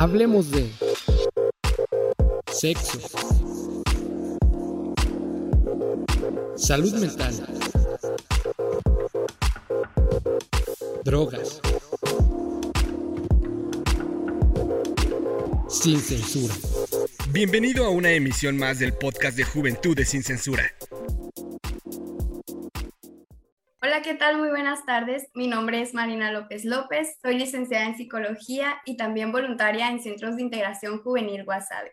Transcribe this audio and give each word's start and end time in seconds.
Hablemos 0.00 0.50
de 0.50 0.66
sexo, 2.50 2.98
salud 6.56 6.94
mental, 6.94 7.34
drogas, 11.04 11.60
sin 15.68 16.00
censura. 16.00 16.54
Bienvenido 17.28 17.84
a 17.84 17.90
una 17.90 18.10
emisión 18.12 18.56
más 18.56 18.78
del 18.78 18.94
podcast 18.94 19.36
de 19.36 19.44
Juventudes 19.44 20.08
sin 20.08 20.22
Censura. 20.22 20.62
Buenas 24.70 24.86
tardes. 24.86 25.28
Mi 25.34 25.48
nombre 25.48 25.82
es 25.82 25.94
Marina 25.94 26.30
López 26.30 26.64
López, 26.64 27.18
soy 27.20 27.36
licenciada 27.36 27.86
en 27.86 27.96
Psicología 27.96 28.80
y 28.84 28.96
también 28.96 29.32
voluntaria 29.32 29.90
en 29.90 30.00
Centros 30.00 30.36
de 30.36 30.42
Integración 30.42 31.02
Juvenil 31.02 31.42
Guasave. 31.42 31.90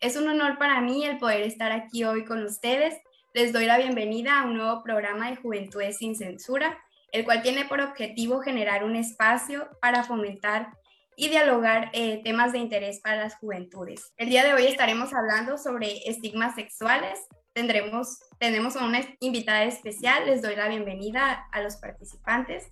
Es 0.00 0.16
un 0.16 0.26
honor 0.28 0.56
para 0.56 0.80
mí 0.80 1.04
el 1.04 1.18
poder 1.18 1.42
estar 1.42 1.70
aquí 1.70 2.02
hoy 2.04 2.24
con 2.24 2.42
ustedes. 2.42 2.94
Les 3.34 3.52
doy 3.52 3.66
la 3.66 3.76
bienvenida 3.76 4.40
a 4.40 4.46
un 4.46 4.56
nuevo 4.56 4.82
programa 4.82 5.28
de 5.28 5.36
Juventudes 5.36 5.98
sin 5.98 6.16
Censura, 6.16 6.78
el 7.12 7.26
cual 7.26 7.42
tiene 7.42 7.66
por 7.66 7.82
objetivo 7.82 8.40
generar 8.40 8.84
un 8.84 8.96
espacio 8.96 9.68
para 9.82 10.02
fomentar 10.02 10.68
y 11.16 11.28
dialogar 11.28 11.90
eh, 11.92 12.22
temas 12.24 12.52
de 12.52 12.58
interés 12.58 13.00
para 13.00 13.16
las 13.16 13.34
juventudes. 13.34 14.14
El 14.16 14.30
día 14.30 14.44
de 14.44 14.54
hoy 14.54 14.64
estaremos 14.64 15.12
hablando 15.12 15.58
sobre 15.58 16.08
estigmas 16.08 16.54
sexuales, 16.54 17.18
tendremos, 17.54 18.18
tenemos 18.38 18.76
una 18.76 19.00
invitada 19.20 19.64
especial. 19.64 20.26
Les 20.26 20.42
doy 20.42 20.56
la 20.56 20.68
bienvenida 20.68 21.46
a 21.52 21.62
los 21.62 21.76
participantes. 21.76 22.66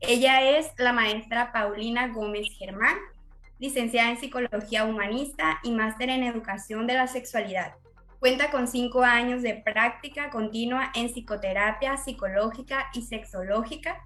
Ella 0.00 0.58
es 0.58 0.72
la 0.78 0.92
maestra 0.92 1.52
Paulina 1.52 2.08
Gómez 2.08 2.48
Germán, 2.58 2.96
licenciada 3.58 4.10
en 4.10 4.18
Psicología 4.18 4.84
Humanista 4.84 5.60
y 5.62 5.70
máster 5.70 6.08
en 6.08 6.24
Educación 6.24 6.86
de 6.86 6.94
la 6.94 7.06
Sexualidad. 7.06 7.74
Cuenta 8.18 8.50
con 8.50 8.66
cinco 8.66 9.02
años 9.02 9.42
de 9.42 9.54
práctica 9.54 10.30
continua 10.30 10.90
en 10.94 11.08
psicoterapia 11.08 11.96
psicológica 11.98 12.86
y 12.94 13.02
sexológica 13.02 14.00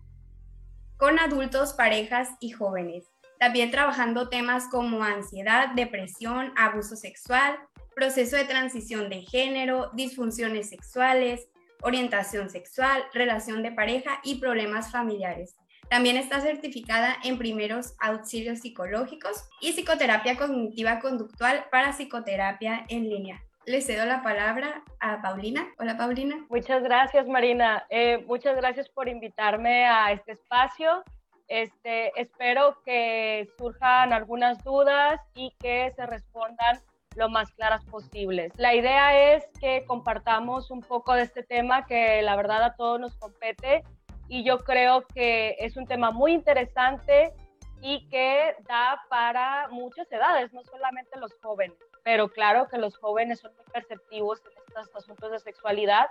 con 0.96 1.18
adultos, 1.18 1.74
parejas 1.74 2.30
y 2.40 2.50
jóvenes. 2.50 3.04
También 3.38 3.70
trabajando 3.70 4.28
temas 4.28 4.68
como 4.70 5.04
ansiedad, 5.04 5.68
depresión, 5.74 6.52
abuso 6.56 6.96
sexual, 6.96 7.58
proceso 7.96 8.36
de 8.36 8.44
transición 8.44 9.08
de 9.08 9.22
género, 9.22 9.90
disfunciones 9.94 10.68
sexuales, 10.68 11.48
orientación 11.80 12.50
sexual, 12.50 13.02
relación 13.14 13.62
de 13.62 13.72
pareja 13.72 14.20
y 14.22 14.34
problemas 14.34 14.92
familiares. 14.92 15.56
También 15.88 16.18
está 16.18 16.42
certificada 16.42 17.16
en 17.24 17.38
primeros 17.38 17.94
auxilios 17.98 18.60
psicológicos 18.60 19.48
y 19.62 19.72
psicoterapia 19.72 20.36
cognitiva 20.36 21.00
conductual 21.00 21.64
para 21.70 21.94
psicoterapia 21.94 22.84
en 22.90 23.08
línea. 23.08 23.42
Le 23.64 23.80
cedo 23.80 24.04
la 24.04 24.22
palabra 24.22 24.84
a 25.00 25.22
Paulina. 25.22 25.66
Hola 25.78 25.96
Paulina. 25.96 26.44
Muchas 26.50 26.82
gracias 26.82 27.26
Marina. 27.26 27.86
Eh, 27.88 28.22
muchas 28.26 28.56
gracias 28.56 28.90
por 28.90 29.08
invitarme 29.08 29.86
a 29.86 30.12
este 30.12 30.32
espacio. 30.32 31.02
Este, 31.48 32.12
espero 32.20 32.82
que 32.84 33.48
surjan 33.56 34.12
algunas 34.12 34.62
dudas 34.62 35.18
y 35.34 35.50
que 35.58 35.94
se 35.96 36.04
respondan 36.04 36.82
lo 37.16 37.28
más 37.28 37.50
claras 37.52 37.84
posibles. 37.84 38.52
La 38.56 38.74
idea 38.74 39.34
es 39.34 39.44
que 39.60 39.84
compartamos 39.86 40.70
un 40.70 40.80
poco 40.80 41.14
de 41.14 41.22
este 41.22 41.42
tema 41.42 41.86
que 41.86 42.22
la 42.22 42.36
verdad 42.36 42.62
a 42.62 42.76
todos 42.76 43.00
nos 43.00 43.16
compete 43.16 43.82
y 44.28 44.44
yo 44.44 44.58
creo 44.58 45.06
que 45.14 45.56
es 45.58 45.76
un 45.76 45.86
tema 45.86 46.10
muy 46.10 46.32
interesante 46.32 47.32
y 47.80 48.08
que 48.08 48.54
da 48.68 49.00
para 49.08 49.68
muchas 49.68 50.10
edades, 50.10 50.52
no 50.52 50.62
solamente 50.64 51.18
los 51.18 51.32
jóvenes, 51.42 51.76
pero 52.04 52.28
claro 52.28 52.68
que 52.68 52.78
los 52.78 52.96
jóvenes 52.96 53.40
son 53.40 53.52
muy 53.54 53.64
perceptivos 53.72 54.40
en 54.44 54.52
estos 54.66 54.94
asuntos 54.94 55.30
de 55.30 55.38
sexualidad 55.38 56.06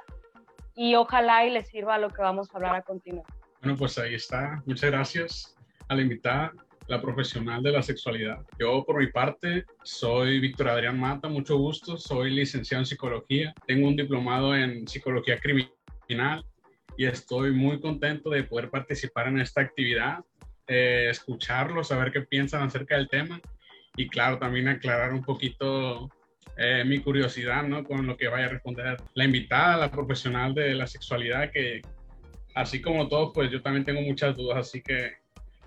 y 0.76 0.95
ojalá 0.95 1.45
y 1.45 1.52
les 1.52 1.67
sirva 1.67 1.98
lo 1.98 2.10
que 2.10 2.22
vamos 2.22 2.49
a 2.52 2.58
hablar 2.58 2.76
a 2.76 2.82
continuación. 2.82 3.37
Bueno, 3.61 3.77
pues 3.77 3.98
ahí 3.98 4.16
está. 4.16 4.61
Muchas 4.66 4.92
gracias 4.92 5.55
a 5.87 5.95
la 5.95 6.02
invitada 6.02 6.54
la 6.88 7.02
profesional 7.02 7.64
de 7.64 7.72
la 7.72 7.82
sexualidad. 7.82 8.46
Yo, 8.60 8.84
por 8.86 9.00
mi 9.00 9.08
parte, 9.08 9.66
soy 9.84 10.40
Víctor 10.40 10.70
Adrián 10.70 11.00
Mata, 11.00 11.28
mucho 11.28 11.58
gusto, 11.58 11.98
soy 11.98 12.32
licenciado 12.32 12.82
en 12.82 12.86
psicología, 12.86 13.54
tengo 13.66 13.88
un 13.88 13.96
diplomado 13.96 14.56
en 14.56 14.88
psicología 14.88 15.40
criminal 15.40 16.46
y 16.98 17.06
estoy 17.06 17.52
muy 17.52 17.80
contento 17.80 18.30
de 18.30 18.44
poder 18.44 18.70
participar 18.70 19.28
en 19.28 19.40
esta 19.40 19.62
actividad, 19.62 20.20
eh, 20.68 21.08
escucharlos, 21.10 21.88
saber 21.88 22.12
qué 22.12 22.22
piensan 22.22 22.64
acerca 22.64 22.96
del 22.96 23.10
tema 23.10 23.42
y, 23.98 24.08
claro, 24.08 24.38
también 24.38 24.67
aclarar 24.67 25.14
un 25.14 25.23
poquito 25.23 26.10
eh, 26.58 26.84
mi 26.86 27.00
curiosidad 27.00 27.64
¿no? 27.64 27.84
con 27.84 28.06
lo 28.06 28.16
que 28.16 28.28
vaya 28.28 28.46
a 28.46 28.50
responder 28.50 28.98
la 29.14 29.26
invitada, 29.26 29.78
la 29.78 29.92
profesional 29.92 30.54
de 30.54 30.73
la 30.76 30.88
sexualidad, 30.88 31.52
que 31.52 31.82
así 32.54 32.82
como 32.82 33.08
todos, 33.08 33.32
pues 33.34 33.52
yo 33.52 33.62
también 33.62 33.84
tengo 33.84 34.02
muchas 34.02 34.38
dudas, 34.38 34.60
así 34.60 34.82
que 34.82 35.24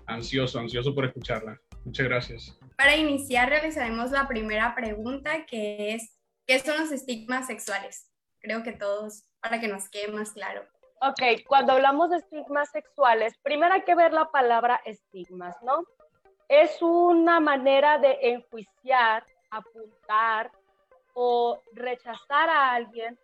ansioso, 0.09 0.59
ansioso 0.59 0.93
por 0.93 1.05
escucharla. 1.05 1.59
Muchas 1.85 2.07
gracias. 2.07 2.59
Para 2.75 2.95
iniciar, 2.95 3.49
realizaremos 3.49 4.11
la 4.11 4.27
primera 4.27 4.75
pregunta, 4.75 5.45
que 5.45 5.93
es, 5.93 6.17
¿qué 6.45 6.59
son 6.59 6.79
los 6.79 6.91
estigmas 6.91 7.47
sexuales? 7.47 8.11
Creo 8.39 8.63
que 8.63 8.73
todos, 8.73 9.25
para 9.41 9.59
que 9.59 9.67
nos 9.67 9.89
quede 9.89 10.11
más 10.11 10.31
claro. 10.31 10.63
Ok, 11.01 11.45
cuando 11.47 11.73
hablamos 11.73 12.09
de 12.09 12.17
estigmas 12.17 12.69
sexuales, 12.71 13.33
primero 13.41 13.73
hay 13.73 13.83
que 13.83 13.95
ver 13.95 14.11
la 14.11 14.29
palabra 14.31 14.81
estigmas, 14.85 15.55
¿no? 15.63 15.85
Es 16.49 16.81
una 16.81 17.39
manera 17.39 17.99
de 17.99 18.17
enjuiciar, 18.21 19.23
apuntar 19.49 20.51
o 21.13 21.61
rechazar 21.73 22.49
a 22.49 22.73
alguien 22.73 23.17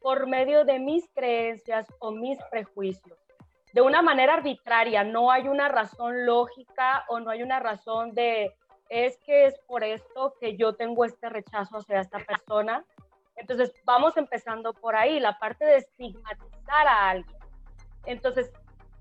por 0.00 0.26
medio 0.26 0.64
de 0.64 0.78
mis 0.78 1.08
creencias 1.14 1.86
o 2.00 2.10
mis 2.10 2.38
prejuicios 2.50 3.21
de 3.72 3.80
una 3.80 4.02
manera 4.02 4.34
arbitraria, 4.34 5.02
no 5.02 5.30
hay 5.30 5.48
una 5.48 5.68
razón 5.68 6.26
lógica 6.26 7.04
o 7.08 7.20
no 7.20 7.30
hay 7.30 7.42
una 7.42 7.58
razón 7.58 8.12
de, 8.12 8.54
es 8.88 9.18
que 9.24 9.46
es 9.46 9.58
por 9.66 9.82
esto 9.82 10.34
que 10.40 10.56
yo 10.56 10.74
tengo 10.74 11.04
este 11.04 11.28
rechazo 11.30 11.78
hacia 11.78 12.00
esta 12.00 12.18
persona. 12.18 12.84
Entonces, 13.36 13.72
vamos 13.84 14.16
empezando 14.18 14.74
por 14.74 14.94
ahí, 14.94 15.18
la 15.18 15.38
parte 15.38 15.64
de 15.64 15.78
estigmatizar 15.78 16.86
a 16.86 17.10
alguien. 17.10 17.38
Entonces, 18.04 18.52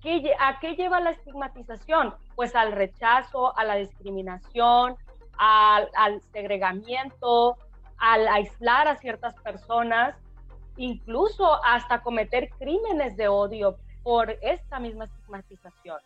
¿qué, 0.02 0.34
¿a 0.40 0.60
qué 0.60 0.76
lleva 0.76 1.02
la 1.02 1.12
estigmatización? 1.12 2.16
Pues 2.36 2.56
al 2.56 2.72
rechazo, 2.72 3.58
a 3.58 3.66
la 3.66 3.76
discriminación, 3.76 4.96
al, 5.38 5.90
al 5.96 6.22
segregamiento, 6.32 7.58
al 7.98 8.26
aislar 8.30 8.88
a 8.88 8.96
ciertas 8.96 9.36
personas, 9.42 10.16
incluso 10.78 11.62
hasta 11.66 12.02
cometer 12.02 12.50
crímenes 12.58 13.18
de 13.18 13.28
odio 13.28 13.78
por 14.04 14.32
esta 14.42 14.80
misma 14.80 15.06
estigmatización. 15.06 16.00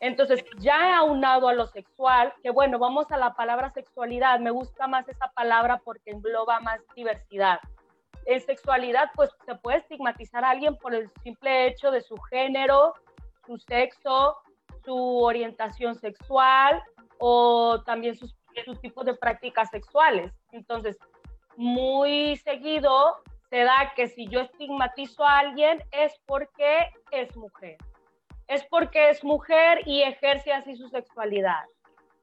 Entonces, 0.00 0.44
ya 0.58 0.98
aunado 0.98 1.46
a 1.48 1.54
lo 1.54 1.66
sexual, 1.68 2.34
que 2.42 2.50
bueno, 2.50 2.78
vamos 2.80 3.10
a 3.12 3.16
la 3.16 3.34
palabra 3.34 3.70
sexualidad, 3.70 4.40
me 4.40 4.50
gusta 4.50 4.88
más 4.88 5.08
esa 5.08 5.28
palabra 5.28 5.80
porque 5.84 6.10
engloba 6.10 6.58
más 6.58 6.80
diversidad. 6.96 7.60
En 8.26 8.40
sexualidad, 8.40 9.10
pues 9.14 9.30
se 9.46 9.54
puede 9.54 9.78
estigmatizar 9.78 10.44
a 10.44 10.50
alguien 10.50 10.76
por 10.76 10.94
el 10.94 11.08
simple 11.22 11.68
hecho 11.68 11.90
de 11.92 12.00
su 12.00 12.16
género, 12.16 12.94
su 13.46 13.58
sexo, 13.58 14.38
su 14.84 15.22
orientación 15.22 15.94
sexual 15.94 16.82
o 17.18 17.80
también 17.84 18.16
sus, 18.16 18.34
sus 18.64 18.80
tipos 18.80 19.04
de 19.04 19.14
prácticas 19.14 19.70
sexuales. 19.70 20.32
Entonces, 20.50 20.98
muy 21.56 22.36
seguido 22.38 23.18
se 23.52 23.64
da 23.64 23.92
que 23.94 24.06
si 24.06 24.26
yo 24.28 24.40
estigmatizo 24.40 25.22
a 25.26 25.40
alguien 25.40 25.84
es 25.90 26.18
porque 26.24 26.88
es 27.10 27.36
mujer. 27.36 27.76
Es 28.48 28.64
porque 28.64 29.10
es 29.10 29.22
mujer 29.22 29.86
y 29.86 30.00
ejerce 30.00 30.54
así 30.54 30.74
su 30.74 30.88
sexualidad. 30.88 31.62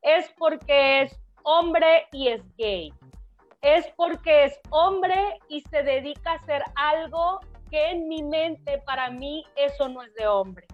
Es 0.01 0.33
porque 0.39 1.03
es 1.03 1.15
hombre 1.43 2.07
y 2.11 2.29
es 2.29 2.41
gay. 2.57 2.91
Es 3.61 3.85
porque 3.95 4.45
es 4.45 4.59
hombre 4.71 5.37
y 5.49 5.61
se 5.61 5.83
dedica 5.83 6.31
a 6.31 6.35
hacer 6.37 6.63
algo 6.73 7.41
que 7.69 7.91
en 7.91 8.07
mi 8.07 8.23
mente, 8.23 8.79
para 8.79 9.11
mí, 9.11 9.45
eso 9.55 9.87
no 9.87 10.01
es 10.01 10.11
de 10.15 10.25
hombre. 10.25 10.65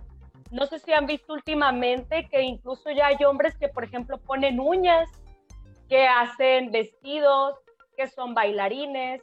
No 0.52 0.66
sé 0.68 0.80
si 0.80 0.94
han 0.94 1.06
visto 1.06 1.34
últimamente 1.34 2.30
que 2.32 2.42
incluso 2.42 2.92
ya 2.92 3.08
hay 3.08 3.22
hombres 3.26 3.58
que, 3.58 3.68
por 3.68 3.84
ejemplo, 3.84 4.20
ponen 4.20 4.62
uñas, 4.62 5.10
que 5.90 6.08
hacen 6.08 6.72
vestidos, 6.72 7.58
que 7.98 8.08
son 8.08 8.34
bailarines, 8.34 9.22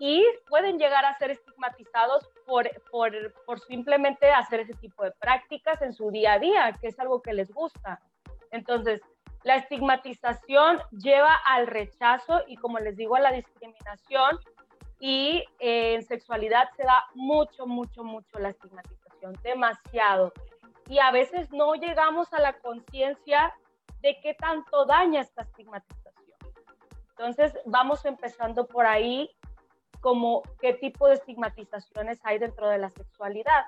y 0.00 0.24
pueden 0.48 0.78
llegar 0.78 1.04
a 1.04 1.16
ser 1.18 1.30
estigmatizados 1.30 2.26
por, 2.46 2.68
por, 2.90 3.12
por, 3.44 3.60
simplemente 3.60 4.30
hacer 4.30 4.60
ese 4.60 4.72
tipo 4.74 5.04
de 5.04 5.12
prácticas 5.12 5.82
en 5.82 5.92
su 5.92 6.10
día 6.10 6.32
a 6.32 6.38
día, 6.38 6.72
que 6.80 6.88
es 6.88 6.98
algo 6.98 7.20
que 7.20 7.34
les 7.34 7.52
gusta. 7.52 8.00
Entonces, 8.50 9.02
la 9.44 9.56
estigmatización 9.56 10.80
lleva 10.90 11.34
al 11.44 11.66
rechazo 11.66 12.40
y, 12.46 12.56
como 12.56 12.78
les 12.78 12.96
digo, 12.96 13.14
a 13.14 13.20
la 13.20 13.30
discriminación 13.30 14.38
y 15.00 15.44
eh, 15.58 15.94
en 15.94 16.02
sexualidad 16.02 16.70
se 16.76 16.84
da 16.84 17.04
mucho, 17.14 17.66
mucho, 17.66 18.02
mucho 18.02 18.38
la 18.38 18.48
estigmatización, 18.48 19.34
demasiado. 19.42 20.32
Y 20.88 20.98
a 20.98 21.10
veces 21.10 21.52
no 21.52 21.74
llegamos 21.74 22.32
a 22.32 22.40
la 22.40 22.54
conciencia 22.54 23.54
de 24.00 24.18
qué 24.22 24.32
tanto 24.32 24.86
daña 24.86 25.20
esta 25.20 25.42
estigmatización. 25.42 26.14
Entonces, 27.10 27.52
vamos 27.66 28.06
empezando 28.06 28.66
por 28.66 28.86
ahí, 28.86 29.30
como 30.00 30.42
qué 30.60 30.74
tipo 30.74 31.08
de 31.08 31.14
estigmatizaciones 31.14 32.18
hay 32.24 32.38
dentro 32.38 32.68
de 32.68 32.78
la 32.78 32.90
sexualidad. 32.90 33.64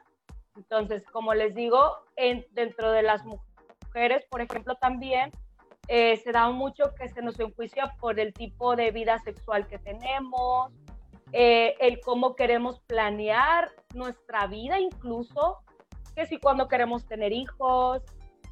Entonces, 0.56 1.04
como 1.10 1.34
les 1.34 1.54
digo, 1.54 1.98
en, 2.16 2.44
dentro 2.52 2.90
de 2.92 3.02
las 3.02 3.22
mujeres, 3.24 4.24
por 4.30 4.40
ejemplo, 4.40 4.74
también 4.76 5.30
eh, 5.88 6.16
se 6.18 6.32
da 6.32 6.48
mucho 6.50 6.94
que 6.94 7.08
se 7.08 7.22
nos 7.22 7.38
enjuicia 7.40 7.94
por 8.00 8.20
el 8.20 8.32
tipo 8.32 8.76
de 8.76 8.90
vida 8.90 9.18
sexual 9.20 9.66
que 9.66 9.78
tenemos, 9.78 10.72
eh, 11.32 11.74
el 11.80 12.00
cómo 12.00 12.36
queremos 12.36 12.80
planear 12.80 13.70
nuestra 13.94 14.46
vida 14.46 14.78
incluso, 14.78 15.58
que 16.14 16.26
si 16.26 16.38
cuando 16.38 16.68
queremos 16.68 17.06
tener 17.06 17.32
hijos, 17.32 18.02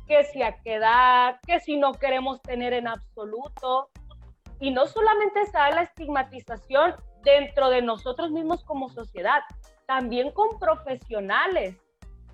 que 0.07 0.25
si 0.25 0.43
a 0.43 0.57
qué 0.63 0.75
edad, 0.75 1.39
que 1.47 1.61
si 1.61 1.77
no 1.77 1.93
queremos 1.93 2.41
tener 2.43 2.73
en 2.73 2.89
absoluto. 2.89 3.91
Y 4.59 4.73
no 4.73 4.87
solamente 4.87 5.41
está 5.43 5.71
la 5.71 5.83
estigmatización 5.83 6.97
dentro 7.23 7.71
de 7.71 7.83
nosotros 7.83 8.31
mismos 8.31 8.65
como 8.65 8.89
sociedad, 8.91 9.41
también 9.87 10.31
con 10.33 10.59
profesionales. 10.59 11.77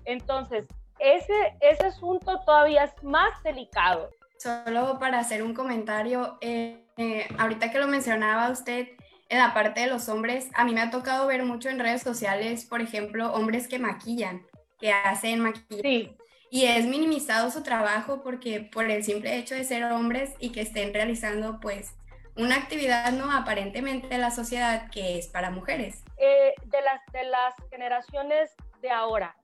Entonces, 0.05 0.67
ese, 0.99 1.33
ese 1.61 1.87
asunto 1.87 2.39
todavía 2.45 2.85
es 2.85 3.03
más 3.03 3.41
delicado. 3.43 4.09
Solo 4.37 4.97
para 4.99 5.19
hacer 5.19 5.43
un 5.43 5.53
comentario, 5.53 6.37
eh, 6.41 6.85
eh, 6.97 7.27
ahorita 7.37 7.71
que 7.71 7.79
lo 7.79 7.87
mencionaba 7.87 8.49
usted, 8.51 8.89
en 9.29 9.39
la 9.39 9.53
parte 9.53 9.81
de 9.81 9.87
los 9.87 10.07
hombres, 10.09 10.49
a 10.53 10.63
mí 10.63 10.73
me 10.73 10.81
ha 10.81 10.89
tocado 10.89 11.27
ver 11.27 11.43
mucho 11.43 11.69
en 11.69 11.79
redes 11.79 12.01
sociales, 12.01 12.65
por 12.65 12.81
ejemplo, 12.81 13.33
hombres 13.33 13.67
que 13.67 13.79
maquillan, 13.79 14.45
que 14.79 14.93
hacen 14.93 15.39
maquillaje. 15.39 16.15
Y 16.49 16.63
es 16.63 16.85
minimizado 16.85 17.51
su 17.51 17.61
trabajo 17.61 18.21
porque 18.23 18.61
por 18.61 18.89
el 18.89 19.03
simple 19.03 19.37
hecho 19.37 19.53
de 19.53 19.65
ser 19.65 19.83
hombres 19.85 20.33
y 20.39 20.51
que 20.51 20.61
estén 20.61 20.93
realizando 20.93 21.59
pues 21.59 21.93
una 22.37 22.55
actividad 22.55 23.11
no 23.11 23.31
aparentemente 23.31 24.13
en 24.13 24.21
la 24.21 24.31
sociedad 24.31 24.89
que 24.91 25.17
es 25.17 25.27
para 25.27 25.49
mujeres. 25.49 26.03
Eh, 26.17 26.53
de, 26.65 26.81
las, 26.81 27.01
de 27.11 27.23
las 27.25 27.55
generaciones 27.69 28.55
de 28.81 28.91
ahora, 28.91 29.35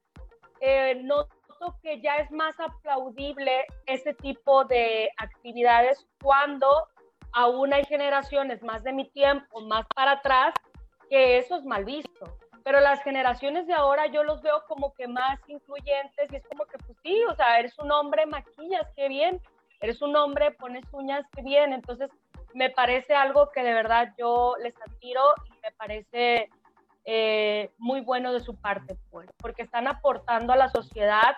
eh, 0.62 0.95
noto 1.04 1.30
que 1.81 2.01
ya 2.01 2.18
es 2.18 2.30
más 2.31 2.60
aplaudible 2.60 3.66
ese 3.86 4.13
tipo 4.13 4.66
de 4.66 5.10
actividades 5.18 6.06
cuando 6.22 6.88
aún 7.31 7.74
hay 7.74 7.84
generaciones 7.86 8.62
más 8.62 8.84
de 8.84 8.94
mi 8.94 9.10
tiempo, 9.10 9.62
más 9.62 9.86
para 9.95 10.13
atrás, 10.13 10.54
que 11.10 11.38
eso 11.38 11.56
es 11.56 11.66
mal 11.66 11.86
visto. 11.86 12.38
Pero 12.63 12.80
las 12.80 13.04
generaciones 13.04 13.68
de 13.68 13.74
ahora 13.74 14.07
yo 14.07 14.24
los 14.24 14.42
veo 14.42 14.63
como 14.68 14.94
que 14.94 15.07
más 15.07 15.40
incluyentes 15.48 16.31
y 16.31 16.36
es 16.36 16.48
como 16.48 16.66
que, 16.66 16.78
pues 16.78 16.98
sí, 17.04 17.22
o 17.30 17.36
sea, 17.36 17.60
eres 17.60 17.78
un 17.78 17.92
hombre, 17.92 18.25
maquillas, 18.25 18.88
qué 18.95 19.10
bien. 19.10 19.42
Eres 19.81 20.01
un 20.01 20.16
hombre, 20.16 20.51
pones 20.51 20.86
uñas, 20.94 21.25
qué 21.36 21.42
bien. 21.42 21.74
Entonces, 21.74 22.10
me 22.53 22.69
parece 22.69 23.13
algo 23.13 23.50
que 23.53 23.63
de 23.63 23.73
verdad 23.73 24.13
yo 24.17 24.55
les 24.61 24.73
admiro 24.81 25.21
y 25.45 25.51
me 25.61 25.71
parece 25.77 26.50
eh, 27.05 27.71
muy 27.77 28.01
bueno 28.01 28.33
de 28.33 28.39
su 28.39 28.55
parte, 28.55 28.97
pues, 29.09 29.29
porque 29.38 29.63
están 29.63 29.88
aportando 29.88 30.53
a 30.53 30.57
la 30.57 30.69
sociedad 30.69 31.35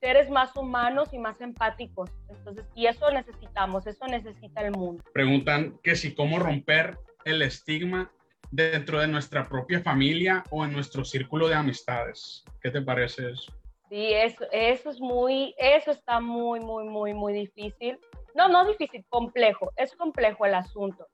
seres 0.00 0.28
más 0.28 0.54
humanos 0.56 1.08
y 1.12 1.18
más 1.18 1.40
empáticos. 1.40 2.10
Entonces, 2.28 2.66
y 2.74 2.86
eso 2.86 3.10
necesitamos, 3.10 3.86
eso 3.86 4.06
necesita 4.06 4.60
el 4.60 4.72
mundo. 4.72 5.02
Preguntan 5.12 5.78
que 5.82 5.96
si 5.96 6.14
cómo 6.14 6.38
romper 6.38 6.98
el 7.24 7.42
estigma 7.42 8.10
dentro 8.50 9.00
de 9.00 9.08
nuestra 9.08 9.48
propia 9.48 9.80
familia 9.80 10.44
o 10.50 10.64
en 10.64 10.72
nuestro 10.72 11.04
círculo 11.04 11.48
de 11.48 11.54
amistades. 11.54 12.44
¿Qué 12.60 12.70
te 12.70 12.82
parece 12.82 13.30
eso? 13.30 13.52
Sí, 13.88 14.12
eso, 14.12 14.44
eso 14.50 14.90
es 14.90 15.00
muy, 15.00 15.54
eso 15.58 15.92
está 15.92 16.20
muy, 16.20 16.60
muy, 16.60 16.84
muy, 16.84 17.14
muy 17.14 17.32
difícil. 17.32 17.98
No, 18.34 18.48
no 18.48 18.64
difícil, 18.66 19.04
complejo. 19.08 19.72
Es 19.76 19.94
complejo 19.94 20.44
el 20.44 20.54
asunto. 20.54 21.06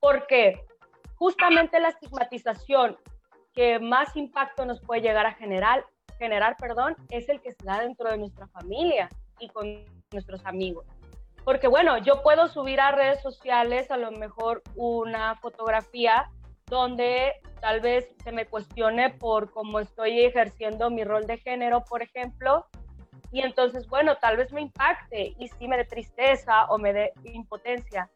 Porque 0.00 0.64
justamente 1.16 1.78
la 1.80 1.88
estigmatización 1.88 2.96
que 3.52 3.78
más 3.78 4.16
impacto 4.16 4.64
nos 4.64 4.80
puede 4.80 5.02
llegar 5.02 5.26
a 5.26 5.34
generar 5.34 5.84
generar, 6.18 6.56
perdón, 6.56 6.96
es 7.10 7.28
el 7.28 7.40
que 7.40 7.52
se 7.52 7.64
da 7.64 7.80
dentro 7.80 8.10
de 8.10 8.18
nuestra 8.18 8.46
familia 8.48 9.08
y 9.38 9.48
con 9.48 9.84
nuestros 10.12 10.44
amigos. 10.46 10.86
Porque 11.44 11.68
bueno, 11.68 11.98
yo 11.98 12.22
puedo 12.22 12.48
subir 12.48 12.80
a 12.80 12.92
redes 12.92 13.20
sociales 13.20 13.90
a 13.90 13.96
lo 13.96 14.10
mejor 14.10 14.62
una 14.76 15.34
fotografía 15.36 16.30
donde 16.66 17.34
tal 17.60 17.80
vez 17.80 18.14
se 18.22 18.32
me 18.32 18.46
cuestione 18.46 19.10
por 19.10 19.50
cómo 19.50 19.80
estoy 19.80 20.20
ejerciendo 20.20 20.90
mi 20.90 21.04
rol 21.04 21.26
de 21.26 21.38
género, 21.38 21.84
por 21.84 22.02
ejemplo, 22.02 22.66
y 23.32 23.40
entonces, 23.40 23.88
bueno, 23.88 24.16
tal 24.18 24.36
vez 24.36 24.52
me 24.52 24.60
impacte 24.60 25.34
y 25.38 25.48
sí 25.48 25.66
me 25.66 25.76
dé 25.76 25.84
tristeza 25.84 26.66
o 26.66 26.78
me 26.78 26.92
dé 26.92 27.12
impotencia, 27.24 28.08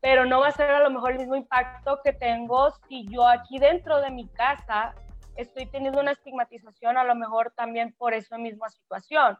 pero 0.00 0.24
no 0.26 0.40
va 0.40 0.48
a 0.48 0.52
ser 0.52 0.70
a 0.70 0.80
lo 0.80 0.90
mejor 0.90 1.12
el 1.12 1.18
mismo 1.18 1.36
impacto 1.36 2.00
que 2.04 2.12
tengo 2.12 2.70
si 2.88 3.06
yo 3.08 3.26
aquí 3.26 3.58
dentro 3.58 4.00
de 4.00 4.10
mi 4.10 4.28
casa 4.28 4.94
estoy 5.36 5.66
teniendo 5.66 6.00
una 6.00 6.12
estigmatización 6.12 6.98
a 6.98 7.04
lo 7.04 7.14
mejor 7.14 7.52
también 7.56 7.94
por 7.94 8.12
esa 8.14 8.38
misma 8.38 8.68
situación. 8.68 9.38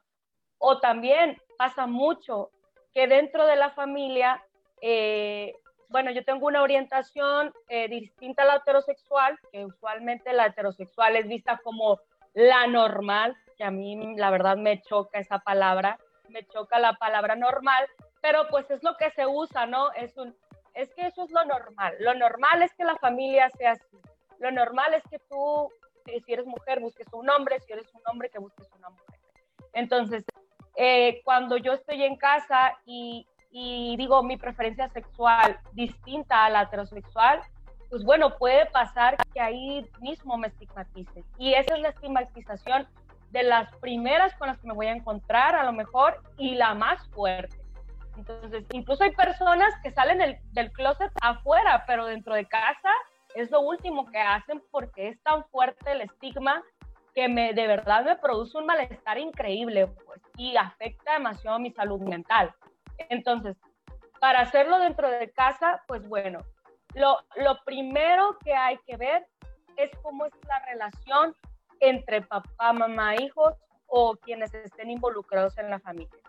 O 0.59 0.79
también 0.79 1.37
pasa 1.59 1.87
mucho 1.87 2.51
que 2.93 3.07
dentro 3.07 3.47
de 3.47 3.57
la 3.57 3.71
familia, 3.71 4.43
eh, 4.81 5.55
bueno, 5.91 6.11
yo 6.11 6.25
tengo 6.25 6.47
una 6.47 6.63
orientación 6.63 7.53
eh, 7.69 7.89
distinta 7.89 8.43
a 8.43 8.47
la 8.47 8.57
heterosexual, 8.57 9.39
que 9.53 9.65
usualmente 9.65 10.33
la 10.33 10.47
heterosexual 10.47 11.17
es 11.17 11.29
vista 11.29 11.61
como 11.63 12.01
la 12.33 12.67
normal, 12.67 13.37
que 13.57 13.65
a 13.65 13.71
mí 13.71 14.17
la 14.17 14.31
verdad 14.31 14.57
me 14.57 14.81
choca 14.83 15.19
esa 15.19 15.41
palabra, 15.41 15.99
me 16.29 16.47
choca 16.47 16.79
la 16.79 16.95
palabra 16.95 17.37
normal, 17.37 17.87
pero 18.23 18.49
pues 18.49 18.71
es 18.71 18.83
lo 18.83 18.97
que 18.97 19.11
se 19.11 19.27
usa, 19.27 19.67
¿no? 19.67 19.93
Es, 19.93 20.17
un, 20.17 20.35
es 20.75 20.95
que 20.95 21.07
eso 21.07 21.25
es 21.25 21.31
lo 21.31 21.45
normal. 21.45 21.95
Lo 21.99 22.15
normal 22.15 22.63
es 22.63 22.73
que 22.75 22.85
la 22.85 22.97
familia 22.97 23.51
sea 23.51 23.73
así. 23.73 23.99
Lo 24.39 24.51
normal 24.51 24.95
es 24.95 25.03
que 25.11 25.19
tú 25.19 25.71
si 26.19 26.33
eres 26.33 26.47
mujer, 26.47 26.81
busques 26.81 27.07
un 27.13 27.29
hombre, 27.31 27.61
si 27.61 27.73
eres 27.73 27.93
un 27.95 28.03
hombre, 28.07 28.31
que 28.31 28.39
busques 28.39 28.69
una 28.77 28.91
mujer. 28.91 29.21
Entonces, 29.73 30.25
eh, 30.77 31.21
cuando 31.25 31.57
yo 31.57 31.73
estoy 31.75 32.03
en 32.03 32.17
casa 32.17 32.77
y, 32.85 33.27
y 33.51 33.97
digo 33.97 34.23
mi 34.23 34.37
preferencia 34.37 34.89
sexual 34.91 35.59
distinta 35.73 36.45
a 36.45 36.51
la 36.51 36.63
heterosexual, 36.63 37.41
pues 37.89 38.05
bueno, 38.05 38.37
puede 38.37 38.67
pasar 38.67 39.17
que 39.35 39.41
ahí 39.41 39.89
mismo 40.01 40.37
me 40.39 40.49
estigmatice. 40.49 41.25
Y 41.39 41.55
esa 41.55 41.75
es 41.75 41.81
la 41.81 41.89
estigmatización 41.89 42.87
de 43.31 43.43
las 43.43 43.75
primeras 43.77 44.35
con 44.37 44.49
las 44.49 44.59
que 44.59 44.69
me 44.69 44.75
voy 44.75 44.87
a 44.87 44.93
encontrar, 44.93 45.55
a 45.55 45.65
lo 45.65 45.73
mejor, 45.73 46.23
y 46.37 46.55
la 46.55 46.75
más 46.75 47.07
fuerte. 47.09 47.59
Entonces, 48.17 48.65
incluso 48.73 49.03
hay 49.03 49.13
personas 49.13 49.73
que 49.83 49.91
salen 49.93 50.19
del, 50.19 50.39
del 50.53 50.71
closet 50.73 51.11
afuera, 51.21 51.85
pero 51.87 52.07
dentro 52.07 52.35
de 52.35 52.47
casa 52.47 52.91
es 53.35 53.51
lo 53.51 53.61
último 53.61 54.07
que 54.11 54.19
hacen 54.19 54.63
porque 54.71 55.09
es 55.09 55.23
tan 55.23 55.45
fuerte 55.47 55.93
el 55.93 56.03
estigma 56.03 56.63
que 57.15 57.29
me, 57.29 57.55
de 57.55 57.67
verdad 57.67 58.05
me 58.05 58.17
produce 58.17 58.57
un 58.59 58.67
malestar 58.67 59.19
increíble 59.19 59.89
pues, 60.07 60.21
y 60.37 60.57
afecta 60.57 61.15
demasiado 61.15 61.59
mi 61.59 61.73
salud 61.73 62.01
mental. 62.01 62.55
Entonces, 63.09 63.57
para 64.21 64.41
hacerlo 64.41 64.79
dentro 64.79 65.09
de 65.11 65.31
casa, 65.31 65.83
pues 65.87 66.07
bueno, 66.09 66.41
lo, 66.95 67.19
lo 67.37 67.63
primero 67.65 68.39
que 68.45 68.55
hay 68.55 68.79
que 68.87 68.97
ver 68.97 69.27
es 69.77 69.91
cómo 70.03 70.27
es 70.27 70.33
la 70.47 70.65
relación 70.67 71.35
entre 71.81 72.23
papá, 72.23 72.73
mamá, 72.73 73.17
hijos 73.17 73.55
o 73.87 74.15
quienes 74.17 74.53
estén 74.55 74.91
involucrados 74.91 75.57
en 75.59 75.71
la 75.71 75.81
familia. 75.81 76.21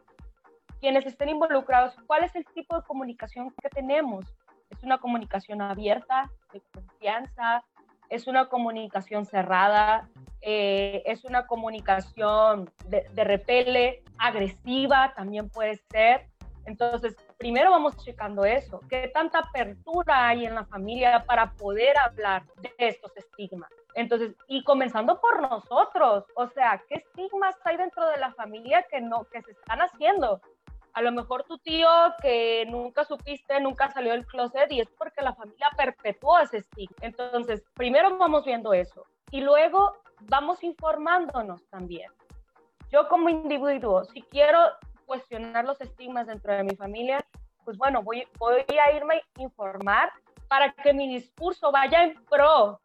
Quienes 0.79 1.05
estén 1.05 1.29
involucrados, 1.29 1.95
¿cuál 2.07 2.23
es 2.23 2.35
el 2.35 2.45
tipo 2.45 2.75
de 2.75 2.83
comunicación 2.83 3.53
que 3.61 3.69
tenemos? 3.69 4.25
es 4.71 4.83
una 4.83 4.97
comunicación 4.97 5.61
abierta, 5.61 6.31
de 6.53 6.61
confianza, 6.73 7.63
es 8.09 8.27
una 8.27 8.49
comunicación 8.49 9.25
cerrada, 9.25 10.09
eh, 10.41 11.03
es 11.05 11.23
una 11.23 11.45
comunicación 11.45 12.69
de, 12.87 13.07
de, 13.13 13.23
repele, 13.23 14.03
agresiva 14.17 15.13
también 15.15 15.49
puede 15.49 15.79
ser. 15.91 16.27
Entonces, 16.65 17.15
primero 17.37 17.71
vamos 17.71 17.97
checando 17.97 18.45
eso, 18.45 18.79
qué 18.89 19.09
tanta 19.13 19.39
apertura 19.39 20.27
hay 20.27 20.45
en 20.45 20.55
la 20.55 20.65
familia 20.65 21.23
para 21.25 21.51
poder 21.53 21.97
hablar 21.97 22.43
de 22.61 22.73
estos 22.77 23.15
estigmas. 23.17 23.71
Entonces, 23.95 24.35
y 24.47 24.63
comenzando 24.63 25.19
por 25.19 25.41
nosotros, 25.41 26.25
o 26.35 26.47
sea, 26.47 26.81
¿qué 26.87 26.95
estigmas 26.95 27.55
hay 27.63 27.77
dentro 27.77 28.07
de 28.07 28.17
la 28.17 28.33
familia 28.33 28.85
que 28.89 29.01
no 29.01 29.23
que 29.25 29.41
se 29.41 29.51
están 29.51 29.79
haciendo? 29.79 30.41
a 30.93 31.01
lo 31.01 31.11
mejor 31.11 31.43
tu 31.43 31.57
tío 31.59 31.87
que 32.21 32.65
nunca 32.69 33.05
supiste, 33.05 33.59
nunca 33.59 33.89
salió 33.91 34.11
del 34.11 34.25
closet 34.25 34.71
y 34.71 34.81
es 34.81 34.89
porque 34.97 35.21
la 35.21 35.33
familia 35.33 35.69
perpetuó 35.77 36.39
ese 36.39 36.57
estigma. 36.57 36.95
Entonces, 37.01 37.63
primero 37.75 38.17
vamos 38.17 38.45
viendo 38.45 38.73
eso 38.73 39.05
y 39.31 39.41
luego 39.41 39.93
vamos 40.21 40.63
informándonos 40.63 41.65
también. 41.69 42.11
Yo 42.91 43.07
como 43.07 43.29
individuo, 43.29 44.03
si 44.03 44.21
quiero 44.23 44.59
cuestionar 45.11 45.65
los 45.65 45.81
estigmas 45.81 46.27
dentro 46.27 46.53
de 46.53 46.63
mi 46.63 46.73
familia, 46.73 47.19
pues 47.65 47.77
bueno, 47.77 48.01
voy, 48.01 48.25
voy 48.39 48.63
a 48.81 48.95
irme 48.95 49.15
a 49.15 49.41
informar 49.41 50.09
para 50.47 50.71
que 50.71 50.93
mi 50.93 51.13
discurso 51.13 51.69
vaya 51.69 52.05
en 52.05 52.15
pro 52.29 52.79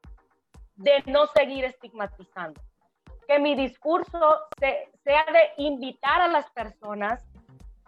de 0.75 1.05
no 1.07 1.29
seguir 1.29 1.65
estigmatizando. 1.65 2.61
Que 3.29 3.39
mi 3.39 3.55
discurso 3.55 4.41
sea 4.59 5.25
de 5.33 5.63
invitar 5.63 6.21
a 6.21 6.27
las 6.27 6.51
personas 6.51 7.25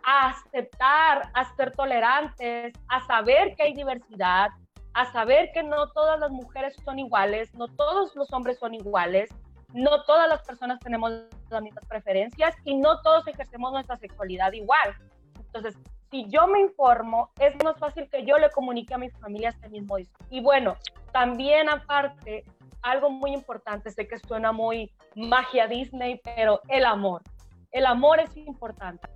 a 0.04 0.28
aceptar, 0.28 1.32
a 1.34 1.56
ser 1.56 1.72
tolerantes, 1.74 2.72
a 2.86 3.04
saber 3.08 3.56
que 3.56 3.64
hay 3.64 3.74
diversidad, 3.74 4.50
a 4.94 5.10
saber 5.10 5.50
que 5.52 5.64
no 5.64 5.90
todas 5.90 6.20
las 6.20 6.30
mujeres 6.30 6.76
son 6.84 7.00
iguales, 7.00 7.52
no 7.54 7.66
todos 7.66 8.14
los 8.14 8.32
hombres 8.32 8.60
son 8.60 8.72
iguales, 8.72 9.30
no 9.72 10.04
todas 10.04 10.28
las 10.28 10.42
personas 10.42 10.78
tenemos 10.80 11.12
las 11.50 11.62
mismas 11.62 11.84
preferencias 11.86 12.54
y 12.64 12.76
no 12.76 13.00
todos 13.02 13.26
ejercemos 13.28 13.72
nuestra 13.72 13.96
sexualidad 13.96 14.52
igual. 14.52 14.96
Entonces, 15.38 15.76
si 16.10 16.26
yo 16.28 16.46
me 16.46 16.60
informo, 16.60 17.30
es 17.38 17.54
más 17.62 17.78
fácil 17.78 18.08
que 18.10 18.24
yo 18.24 18.38
le 18.38 18.50
comunique 18.50 18.94
a 18.94 18.98
mi 18.98 19.10
familia 19.10 19.50
este 19.50 19.68
mismo 19.68 19.96
discurso. 19.96 20.26
Y 20.30 20.40
bueno, 20.40 20.76
también 21.12 21.68
aparte, 21.68 22.44
algo 22.82 23.10
muy 23.10 23.32
importante, 23.32 23.90
sé 23.90 24.08
que 24.08 24.18
suena 24.18 24.52
muy 24.52 24.90
magia 25.14 25.66
Disney, 25.66 26.20
pero 26.24 26.60
el 26.68 26.84
amor. 26.86 27.22
El 27.70 27.86
amor 27.86 28.20
es 28.20 28.34
importante. 28.36 29.08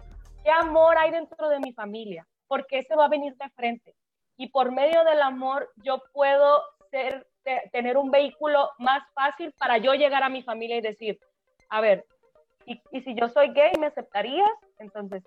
¿Qué 0.44 0.50
amor 0.50 0.98
hay 0.98 1.10
dentro 1.10 1.48
de 1.48 1.60
mi 1.60 1.72
familia? 1.72 2.26
Porque 2.48 2.80
ese 2.80 2.94
va 2.94 3.06
a 3.06 3.08
venir 3.08 3.34
de 3.36 3.48
frente. 3.50 3.94
Y 4.36 4.48
por 4.48 4.72
medio 4.72 5.04
del 5.04 5.22
amor 5.22 5.70
yo 5.76 6.02
puedo 6.12 6.62
ser, 6.90 7.26
tener 7.72 7.96
un 7.96 8.10
vehículo 8.10 8.70
más 8.78 9.02
fácil 9.14 9.52
para 9.58 9.78
yo 9.78 9.94
llegar 9.94 10.22
a 10.22 10.28
mi 10.28 10.42
familia 10.42 10.76
y 10.76 10.80
decir, 10.80 11.18
a 11.68 11.80
ver, 11.80 12.04
y, 12.66 13.00
si 13.00 13.14
yo 13.14 13.28
soy 13.28 13.52
gay, 13.52 13.72
¿me 13.78 13.86
aceptarías? 13.86 14.50
Entonces, 14.78 15.22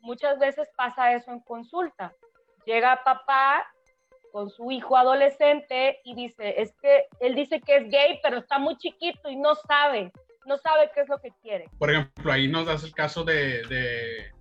muchas 0.00 0.38
veces 0.38 0.68
pasa 0.76 1.12
eso 1.14 1.30
en 1.30 1.40
consulta. 1.40 2.12
Llega 2.64 3.02
papá 3.04 3.66
con 4.32 4.50
su 4.50 4.70
hijo 4.70 4.96
adolescente 4.96 6.00
y 6.04 6.14
dice, 6.14 6.60
es 6.60 6.74
que 6.80 7.06
él 7.20 7.34
dice 7.34 7.60
que 7.60 7.76
es 7.76 7.88
gay, 7.88 8.18
pero 8.22 8.38
está 8.38 8.58
muy 8.58 8.76
chiquito 8.78 9.28
y 9.28 9.36
no 9.36 9.54
sabe, 9.54 10.10
no 10.46 10.56
sabe 10.58 10.90
qué 10.94 11.02
es 11.02 11.08
lo 11.08 11.18
que 11.18 11.30
quiere. 11.42 11.66
Por 11.78 11.90
ejemplo, 11.90 12.32
ahí 12.32 12.48
nos 12.48 12.66
das 12.66 12.82
el 12.84 12.94
caso 12.94 13.24
de, 13.24 14.32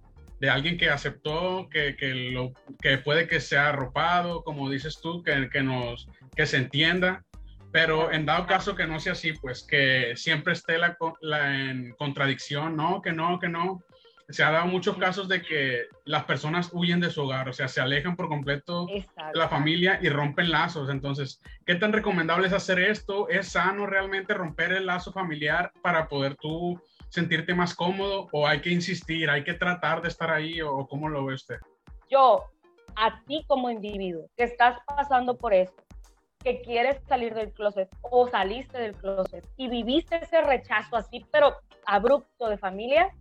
de 0.42 0.50
alguien 0.50 0.76
que 0.76 0.90
aceptó 0.90 1.70
que, 1.70 1.96
que, 1.96 2.16
lo, 2.16 2.52
que 2.82 2.98
puede 2.98 3.28
que 3.28 3.40
sea 3.40 3.70
arropado, 3.70 4.44
como 4.44 4.72
dices 4.72 5.00
tú, 5.00 5.22
que, 5.22 5.52
que, 5.52 5.62
nos, 5.62 6.10
que 6.36 6.48
se 6.48 6.58
entienda, 6.58 7.24
pero 7.72 8.12
en 8.12 8.26
dado 8.26 8.48
caso 8.48 8.76
que 8.76 8.88
no 8.88 9.00
sea 9.00 9.12
así, 9.12 9.34
pues 9.34 9.62
que 9.62 10.14
siempre 10.16 10.54
esté 10.54 10.80
la, 10.80 10.98
la 11.22 11.70
en 11.70 11.92
contradicción, 11.92 12.76
no, 12.76 13.04
que 13.04 13.14
no, 13.14 13.40
que 13.40 13.50
no, 13.50 13.84
se 14.30 14.44
ha 14.44 14.50
dado 14.50 14.66
muchos 14.66 14.98
casos 14.98 15.28
de 15.28 15.44
que 15.44 15.84
las 16.06 16.24
personas 16.24 16.72
huyen 16.74 17.00
de 17.00 17.12
su 17.12 17.22
hogar, 17.22 17.48
o 17.48 17.54
sea, 17.54 17.68
se 17.68 17.80
alejan 17.80 18.16
por 18.16 18.28
completo 18.28 18.88
Exacto. 18.90 19.34
de 19.34 19.40
la 19.40 19.48
familia 19.48 20.00
y 20.02 20.10
rompen 20.10 20.50
lazos. 20.50 20.90
Entonces, 20.90 21.40
¿qué 21.68 21.76
tan 21.76 21.94
recomendable 21.94 22.48
es 22.48 22.54
hacer 22.54 22.80
esto? 22.80 23.30
¿Es 23.30 23.50
sano 23.50 23.86
realmente 23.86 24.34
romper 24.34 24.72
el 24.72 24.88
lazo 24.88 25.14
familiar 25.14 25.72
para 25.84 26.08
poder 26.08 26.36
tú 26.36 26.82
sentirte 27.12 27.54
más 27.54 27.76
cómodo 27.76 28.28
o 28.32 28.48
hay 28.48 28.62
que 28.62 28.72
insistir, 28.72 29.30
hay 29.30 29.44
que 29.44 29.54
tratar 29.54 30.02
de 30.02 30.08
estar 30.08 30.32
ahí 30.32 30.62
o 30.62 30.88
cómo 30.88 31.10
lo 31.10 31.26
ve 31.26 31.36
usted? 31.36 31.58
Yo, 32.10 32.46
a 32.96 33.22
ti 33.26 33.44
como 33.48 33.70
individuo, 33.70 34.28
que 34.38 34.44
estás 34.44 34.80
pasando 34.88 35.38
por 35.38 35.54
esto, 35.54 35.84
que 36.42 36.62
quieres 36.62 37.02
salir 37.08 37.34
del 37.34 37.52
closet 37.52 37.90
o 38.02 38.28
saliste 38.30 38.78
del 38.78 38.96
closet 38.96 39.46
y 39.58 39.68
viviste 39.68 40.16
ese 40.24 40.42
rechazo 40.42 40.96
así, 40.96 41.26
pero 41.32 41.58
abrupto 41.86 42.48
de 42.48 42.58
familia, 42.58 43.14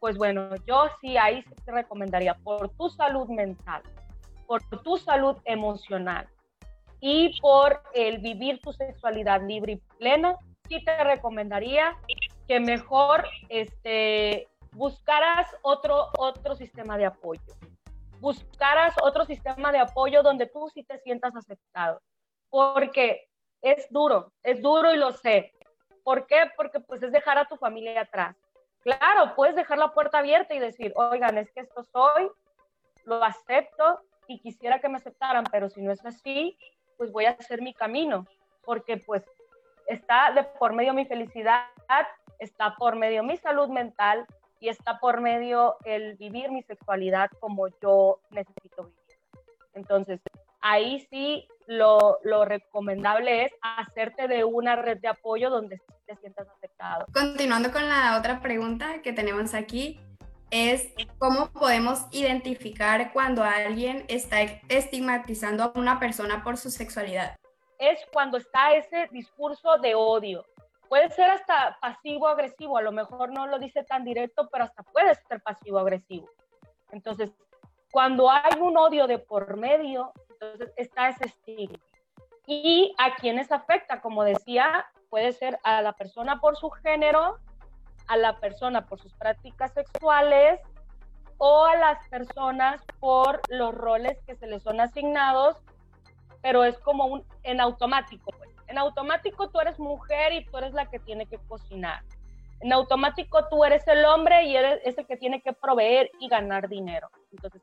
pues 0.00 0.16
bueno, 0.16 0.48
yo 0.66 0.86
sí 1.00 1.18
ahí 1.18 1.44
te 1.64 1.72
recomendaría 1.72 2.34
por 2.34 2.70
tu 2.70 2.88
salud 2.88 3.28
mental, 3.28 3.82
por 4.46 4.62
tu 4.82 4.96
salud 4.96 5.36
emocional 5.44 6.26
y 7.00 7.38
por 7.40 7.82
el 7.94 8.18
vivir 8.18 8.60
tu 8.60 8.72
sexualidad 8.72 9.42
libre 9.46 9.72
y 9.74 9.76
plena, 9.98 10.36
sí 10.68 10.82
te 10.84 11.04
recomendaría 11.04 11.96
que 12.50 12.58
mejor 12.58 13.28
este, 13.48 14.48
buscaras 14.72 15.46
otro, 15.62 16.08
otro 16.18 16.56
sistema 16.56 16.98
de 16.98 17.06
apoyo, 17.06 17.40
buscaras 18.18 18.92
otro 19.04 19.24
sistema 19.24 19.70
de 19.70 19.78
apoyo 19.78 20.24
donde 20.24 20.46
tú 20.46 20.68
sí 20.74 20.82
te 20.82 20.98
sientas 20.98 21.36
aceptado, 21.36 22.02
porque 22.48 23.28
es 23.62 23.86
duro, 23.90 24.32
es 24.42 24.60
duro 24.60 24.92
y 24.92 24.96
lo 24.96 25.12
sé. 25.12 25.52
¿Por 26.02 26.26
qué? 26.26 26.50
Porque 26.56 26.80
pues 26.80 27.00
es 27.04 27.12
dejar 27.12 27.38
a 27.38 27.46
tu 27.46 27.56
familia 27.56 28.00
atrás 28.00 28.34
Claro, 28.80 29.36
puedes 29.36 29.54
dejar 29.54 29.78
la 29.78 29.92
puerta 29.92 30.18
abierta 30.18 30.52
y 30.52 30.58
decir, 30.58 30.92
oigan, 30.96 31.38
es 31.38 31.52
que 31.52 31.60
esto 31.60 31.84
soy, 31.84 32.32
lo 33.04 33.22
acepto 33.22 34.00
y 34.26 34.40
quisiera 34.40 34.80
que 34.80 34.88
me 34.88 34.96
aceptaran, 34.96 35.44
pero 35.52 35.70
si 35.70 35.82
no 35.82 35.92
es 35.92 36.04
así, 36.04 36.58
pues 36.96 37.12
voy 37.12 37.26
a 37.26 37.30
hacer 37.30 37.62
mi 37.62 37.74
camino, 37.74 38.26
porque 38.64 38.96
pues 38.96 39.22
está 39.90 40.32
de 40.32 40.44
por 40.44 40.72
medio 40.72 40.94
mi 40.94 41.04
felicidad, 41.04 41.66
está 42.40 42.74
por 42.76 42.96
medio 42.96 43.22
mi 43.22 43.36
salud 43.36 43.68
mental 43.68 44.26
y 44.58 44.68
está 44.68 44.98
por 44.98 45.20
medio 45.20 45.76
el 45.84 46.16
vivir 46.16 46.50
mi 46.50 46.62
sexualidad 46.62 47.30
como 47.38 47.68
yo 47.80 48.20
necesito 48.30 48.84
vivir. 48.84 49.18
Entonces, 49.74 50.20
ahí 50.60 51.06
sí 51.10 51.46
lo, 51.66 52.18
lo, 52.24 52.44
recomendable 52.44 53.44
es 53.44 53.52
hacerte 53.62 54.26
de 54.26 54.44
una 54.44 54.76
red 54.76 54.98
de 54.98 55.08
apoyo 55.08 55.48
donde 55.48 55.80
te 56.06 56.16
sientas 56.16 56.48
aceptado. 56.48 57.06
Continuando 57.14 57.70
con 57.70 57.88
la 57.88 58.18
otra 58.18 58.40
pregunta 58.40 59.00
que 59.02 59.12
tenemos 59.12 59.54
aquí, 59.54 60.00
es 60.50 60.88
cómo 61.18 61.50
podemos 61.52 62.06
identificar 62.10 63.12
cuando 63.12 63.44
alguien 63.44 64.04
está 64.08 64.42
estigmatizando 64.68 65.64
a 65.64 65.72
una 65.76 66.00
persona 66.00 66.42
por 66.42 66.56
su 66.56 66.70
sexualidad. 66.70 67.36
Es 67.78 68.00
cuando 68.12 68.36
está 68.36 68.74
ese 68.74 69.08
discurso 69.12 69.78
de 69.78 69.94
odio. 69.94 70.44
Puede 70.90 71.08
ser 71.10 71.30
hasta 71.30 71.78
pasivo-agresivo, 71.80 72.76
a 72.76 72.82
lo 72.82 72.90
mejor 72.90 73.30
no 73.30 73.46
lo 73.46 73.60
dice 73.60 73.84
tan 73.84 74.04
directo, 74.04 74.48
pero 74.50 74.64
hasta 74.64 74.82
puede 74.82 75.14
ser 75.14 75.40
pasivo-agresivo. 75.40 76.28
Entonces, 76.90 77.30
cuando 77.92 78.28
hay 78.28 78.58
un 78.60 78.76
odio 78.76 79.06
de 79.06 79.20
por 79.20 79.56
medio, 79.56 80.12
entonces 80.30 80.72
está 80.76 81.10
ese 81.10 81.26
estigma. 81.26 81.78
¿Y 82.44 82.92
a 82.98 83.14
quienes 83.14 83.52
afecta? 83.52 84.00
Como 84.00 84.24
decía, 84.24 84.84
puede 85.10 85.32
ser 85.32 85.60
a 85.62 85.80
la 85.80 85.92
persona 85.92 86.40
por 86.40 86.56
su 86.56 86.70
género, 86.70 87.38
a 88.08 88.16
la 88.16 88.40
persona 88.40 88.84
por 88.84 89.00
sus 89.00 89.14
prácticas 89.14 89.72
sexuales 89.72 90.58
o 91.38 91.66
a 91.66 91.76
las 91.76 92.08
personas 92.08 92.82
por 92.98 93.40
los 93.48 93.72
roles 93.72 94.18
que 94.26 94.34
se 94.34 94.48
les 94.48 94.64
son 94.64 94.80
asignados, 94.80 95.56
pero 96.42 96.64
es 96.64 96.76
como 96.80 97.06
un 97.06 97.24
en 97.44 97.60
automático. 97.60 98.32
En 98.70 98.78
automático 98.78 99.50
tú 99.50 99.60
eres 99.60 99.80
mujer 99.80 100.32
y 100.32 100.44
tú 100.44 100.56
eres 100.58 100.72
la 100.72 100.86
que 100.86 101.00
tiene 101.00 101.26
que 101.26 101.38
cocinar. 101.48 102.04
En 102.60 102.72
automático 102.72 103.48
tú 103.48 103.64
eres 103.64 103.86
el 103.88 104.04
hombre 104.04 104.44
y 104.44 104.56
eres 104.56 104.96
el 104.96 105.06
que 105.06 105.16
tiene 105.16 105.42
que 105.42 105.52
proveer 105.52 106.08
y 106.20 106.28
ganar 106.28 106.68
dinero. 106.68 107.10
Entonces, 107.32 107.62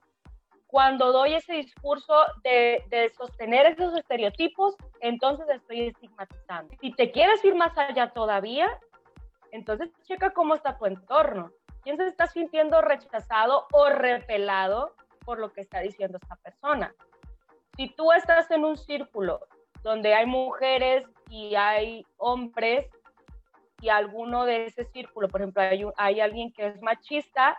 cuando 0.67 1.13
doy 1.13 1.35
ese 1.35 1.53
discurso 1.53 2.13
de, 2.43 2.83
de, 2.89 3.09
sostener 3.17 3.67
esos 3.67 3.97
estereotipos, 3.97 4.75
entonces 4.99 5.47
estoy 5.49 5.87
estigmatizando. 5.87 6.75
Si 6.81 6.91
te 6.91 7.09
quieres 7.11 7.43
ir 7.45 7.55
más 7.55 7.77
allá 7.77 8.09
todavía, 8.09 8.67
entonces 9.51 9.89
checa 10.03 10.31
cómo 10.31 10.55
está 10.55 10.77
tu 10.77 10.87
entorno. 10.87 11.51
¿Quién 11.83 11.95
se 11.95 12.05
está 12.05 12.27
sintiendo 12.27 12.81
rechazado 12.81 13.65
o 13.71 13.87
repelado 13.87 14.93
por 15.23 15.39
lo 15.39 15.53
que 15.53 15.61
está 15.61 15.79
diciendo 15.79 16.19
esta 16.21 16.35
persona? 16.35 16.93
Si 17.77 17.87
tú 17.95 18.11
estás 18.11 18.51
en 18.51 18.65
un 18.65 18.75
círculo 18.75 19.47
donde 19.87 20.13
hay 20.13 20.25
mujeres 20.25 21.05
y 21.29 21.55
hay 21.55 22.05
hombres 22.17 22.87
y 23.79 23.87
alguno 23.87 24.43
de 24.43 24.65
ese 24.65 24.83
círculo, 24.83 25.29
por 25.29 25.39
ejemplo, 25.39 25.61
hay, 25.61 25.85
hay 25.95 26.19
alguien 26.19 26.51
que 26.51 26.67
es 26.67 26.81
machista, 26.81 27.57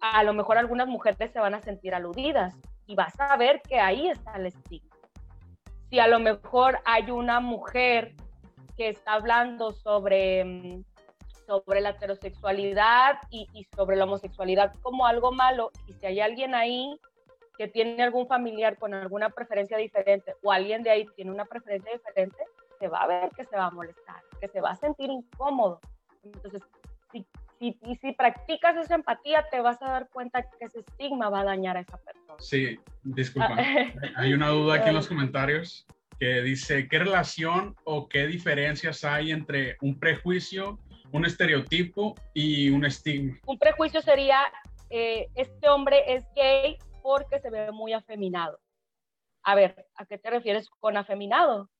a 0.00 0.22
lo 0.24 0.34
mejor 0.34 0.58
algunas 0.58 0.86
mujeres 0.88 1.30
se 1.30 1.40
van 1.40 1.54
a 1.54 1.62
sentir 1.62 1.94
aludidas 1.94 2.54
y 2.86 2.94
vas 2.96 3.18
a 3.18 3.34
ver 3.38 3.62
que 3.62 3.80
ahí 3.80 4.08
está 4.08 4.34
el 4.34 4.46
estigma. 4.46 4.94
Si 5.88 5.98
a 5.98 6.06
lo 6.06 6.18
mejor 6.18 6.80
hay 6.84 7.10
una 7.10 7.40
mujer 7.40 8.14
que 8.76 8.90
está 8.90 9.14
hablando 9.14 9.72
sobre, 9.72 10.82
sobre 11.46 11.80
la 11.80 11.90
heterosexualidad 11.90 13.20
y, 13.30 13.46
y, 13.54 13.64
sobre 13.74 13.96
la 13.96 14.04
homosexualidad 14.04 14.74
como 14.82 15.06
algo 15.06 15.32
malo, 15.32 15.70
y 15.86 15.94
si 15.94 16.04
hay 16.04 16.20
alguien 16.20 16.54
ahí 16.54 17.00
que 17.58 17.68
tiene 17.68 18.02
algún 18.02 18.26
familiar 18.26 18.78
con 18.78 18.94
alguna 18.94 19.30
preferencia 19.30 19.76
diferente 19.78 20.34
o 20.42 20.52
alguien 20.52 20.82
de 20.82 20.90
ahí 20.90 21.06
tiene 21.16 21.30
una 21.30 21.44
preferencia 21.44 21.92
diferente, 21.92 22.36
se 22.78 22.88
va 22.88 23.02
a 23.02 23.06
ver 23.06 23.30
que 23.30 23.44
se 23.44 23.56
va 23.56 23.66
a 23.66 23.70
molestar, 23.70 24.22
que 24.40 24.48
se 24.48 24.60
va 24.60 24.70
a 24.70 24.76
sentir 24.76 25.10
incómodo. 25.10 25.80
Entonces, 26.22 26.62
si 27.12 27.26
y, 27.58 27.78
y, 27.84 27.96
si 27.96 28.12
practicas 28.12 28.76
esa 28.76 28.96
empatía, 28.96 29.46
te 29.50 29.60
vas 29.60 29.80
a 29.80 29.86
dar 29.86 30.08
cuenta 30.10 30.42
que 30.42 30.66
ese 30.66 30.80
estigma 30.80 31.30
va 31.30 31.40
a 31.40 31.44
dañar 31.44 31.76
a 31.76 31.80
esa 31.80 31.96
persona. 31.98 32.34
Sí, 32.38 32.78
disculpa. 33.02 33.56
hay 34.16 34.34
una 34.34 34.48
duda 34.48 34.76
aquí 34.76 34.88
en 34.90 34.94
los 34.94 35.08
comentarios 35.08 35.86
que 36.18 36.42
dice, 36.42 36.88
¿qué 36.88 36.98
relación 36.98 37.74
o 37.84 38.08
qué 38.08 38.26
diferencias 38.26 39.04
hay 39.04 39.30
entre 39.30 39.76
un 39.80 39.98
prejuicio, 39.98 40.78
un 41.12 41.24
estereotipo 41.24 42.14
y 42.34 42.70
un 42.70 42.84
estigma? 42.84 43.38
Un 43.46 43.58
prejuicio 43.58 44.02
sería, 44.02 44.40
eh, 44.90 45.28
este 45.34 45.68
hombre 45.68 46.02
es 46.06 46.24
gay 46.34 46.76
porque 47.06 47.38
se 47.38 47.50
ve 47.50 47.70
muy 47.70 47.92
afeminado. 47.92 48.58
A 49.44 49.54
ver, 49.54 49.86
¿a 49.94 50.06
qué 50.06 50.18
te 50.18 50.28
refieres 50.28 50.68
con 50.80 50.96
afeminado? 50.96 51.70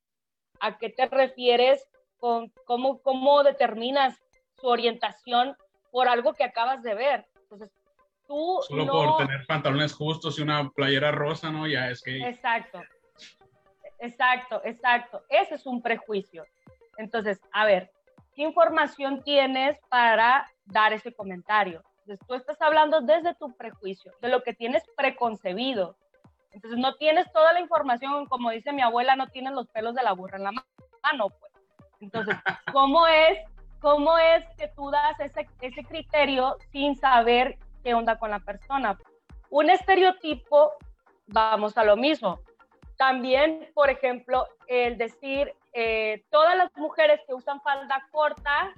¿A 0.60 0.78
qué 0.78 0.88
te 0.88 1.06
refieres 1.06 1.84
con 2.20 2.52
cómo, 2.64 3.02
cómo 3.02 3.42
determinas 3.42 4.16
su 4.56 4.68
orientación 4.68 5.56
por 5.90 6.08
algo 6.08 6.34
que 6.34 6.44
acabas 6.44 6.80
de 6.84 6.94
ver. 6.94 7.26
Entonces, 7.42 7.72
tú 8.28 8.60
Solo 8.68 8.84
no... 8.84 8.92
por 8.92 9.26
tener 9.26 9.44
pantalones 9.48 9.92
justos 9.92 10.38
y 10.38 10.42
una 10.42 10.70
playera 10.70 11.10
rosa, 11.10 11.50
¿no? 11.50 11.66
Ya 11.66 11.90
es 11.90 12.02
que... 12.02 12.18
Exacto, 12.22 12.80
exacto, 13.98 14.62
exacto. 14.64 15.22
Ese 15.28 15.56
es 15.56 15.66
un 15.66 15.82
prejuicio. 15.82 16.44
Entonces, 16.98 17.40
a 17.50 17.66
ver, 17.66 17.90
¿qué 18.36 18.42
información 18.42 19.24
tienes 19.24 19.76
para 19.88 20.48
dar 20.66 20.92
ese 20.92 21.12
comentario? 21.12 21.82
Entonces, 22.06 22.24
tú 22.28 22.34
estás 22.34 22.62
hablando 22.62 23.00
desde 23.00 23.34
tu 23.34 23.52
prejuicio, 23.56 24.12
de 24.20 24.28
lo 24.28 24.44
que 24.44 24.54
tienes 24.54 24.84
preconcebido. 24.96 25.96
Entonces, 26.52 26.78
no 26.78 26.94
tienes 26.94 27.30
toda 27.32 27.52
la 27.52 27.58
información, 27.58 28.26
como 28.26 28.50
dice 28.50 28.72
mi 28.72 28.80
abuela, 28.80 29.16
no 29.16 29.26
tienes 29.26 29.52
los 29.54 29.66
pelos 29.70 29.92
de 29.96 30.04
la 30.04 30.12
burra 30.12 30.38
en 30.38 30.44
la 30.44 30.52
mano, 30.52 31.30
pues. 31.30 31.52
Entonces, 31.98 32.36
¿cómo 32.72 33.08
es, 33.08 33.40
cómo 33.80 34.16
es 34.18 34.44
que 34.56 34.68
tú 34.68 34.88
das 34.92 35.18
ese, 35.18 35.48
ese 35.60 35.82
criterio 35.82 36.56
sin 36.70 36.94
saber 36.94 37.58
qué 37.82 37.92
onda 37.94 38.20
con 38.20 38.30
la 38.30 38.38
persona? 38.38 38.96
Un 39.50 39.68
estereotipo, 39.68 40.74
vamos 41.26 41.76
a 41.76 41.82
lo 41.82 41.96
mismo. 41.96 42.38
También, 42.96 43.68
por 43.74 43.90
ejemplo, 43.90 44.46
el 44.68 44.96
decir, 44.96 45.52
eh, 45.72 46.24
todas 46.30 46.56
las 46.56 46.70
mujeres 46.76 47.20
que 47.26 47.34
usan 47.34 47.60
falda 47.62 48.06
corta, 48.12 48.72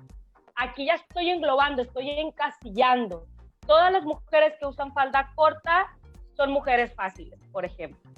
aquí 0.58 0.86
ya 0.86 0.94
estoy 0.94 1.30
englobando, 1.30 1.82
estoy 1.82 2.10
encasillando. 2.10 3.26
Todas 3.66 3.92
las 3.92 4.04
mujeres 4.04 4.54
que 4.58 4.66
usan 4.66 4.92
falda 4.92 5.32
corta 5.34 5.96
son 6.36 6.50
mujeres 6.50 6.94
fáciles, 6.94 7.38
por 7.52 7.64
ejemplo. 7.64 8.10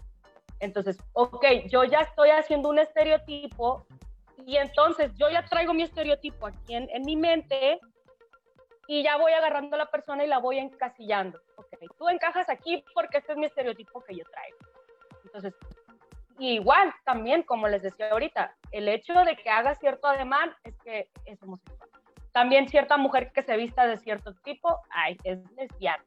Entonces, 0.59 0.99
ok, 1.12 1.44
yo 1.68 1.85
ya 1.85 2.00
estoy 2.00 2.30
haciendo 2.30 2.68
un 2.68 2.78
estereotipo 2.78 3.87
y 4.47 4.56
entonces 4.56 5.12
yo 5.16 5.30
ya 5.30 5.44
traigo 5.44 5.75
mi 5.75 5.82
estereotipo 5.82 6.47
aquí 6.47 6.75
en, 6.75 6.88
mi 7.04 7.16
mente 7.16 7.78
y 8.87 9.02
ya 9.02 9.16
voy 9.16 9.32
agarrando 9.32 9.76
a 9.76 9.78
la 9.78 9.90
persona 9.90 10.25
y 10.25 10.26
la 10.26 10.38
voy 10.38 10.59
encasillando. 10.59 11.40
Ok, 11.56 11.68
tú 11.99 12.09
encajas 12.09 12.49
aquí 12.49 12.85
porque 12.94 13.18
este 13.18 13.32
es 13.32 13.38
mi 13.38 13.47
estereotipo 13.47 14.02
que 14.02 14.16
yo 14.16 14.25
traigo. 14.30 14.59
Entonces, 15.25 15.54
igual 16.38 16.92
también, 17.04 17.42
como 17.42 17.68
les 17.68 17.82
decía 17.82 18.11
ahorita, 18.11 18.54
el 18.73 18.88
hecho 18.88 19.12
de 19.25 19.37
que 19.37 19.50
haga 19.50 19.75
cierto 19.76 20.09
ademán 20.09 20.54
es 20.64 20.76
que 20.78 21.11
es 21.25 21.42
homosexual. 21.42 21.79
También 22.32 22.68
cierta 22.68 22.96
mujer 22.96 23.32
que 23.32 23.42
se 23.42 23.56
vista 23.56 23.87
de 23.87 23.99
cierto 23.99 24.34
tipo, 24.44 24.78
ay, 24.90 25.16
es 25.25 25.38
lesbiana. 25.56 26.04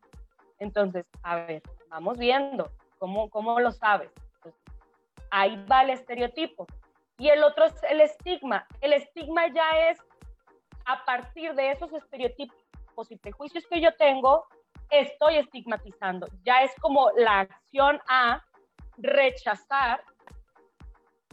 Entonces, 0.59 1.05
a 1.23 1.35
ver, 1.35 1.61
vamos 1.89 2.17
viendo 2.17 2.71
cómo, 2.97 3.29
cómo 3.29 3.59
lo 3.59 3.71
sabes. 3.71 4.11
Entonces, 4.35 4.61
ahí 5.31 5.65
va 5.69 5.83
el 5.83 5.89
estereotipo. 5.89 6.65
Y 7.17 7.29
el 7.29 7.43
otro 7.43 7.65
es 7.65 7.75
el 7.89 8.01
estigma. 8.01 8.65
El 8.81 8.93
estigma 8.93 9.47
ya 9.47 9.89
es 9.89 9.99
a 10.85 11.03
partir 11.05 11.53
de 11.55 11.71
esos 11.71 11.91
estereotipos 11.93 12.55
y 13.09 13.17
prejuicios 13.17 13.65
que 13.67 13.81
yo 13.81 13.95
tengo, 13.95 14.45
estoy 14.89 15.37
estigmatizando. 15.37 16.27
Ya 16.43 16.63
es 16.63 16.71
como 16.79 17.09
la 17.17 17.41
acción 17.41 17.99
a 18.07 18.43
rechazar 18.97 20.03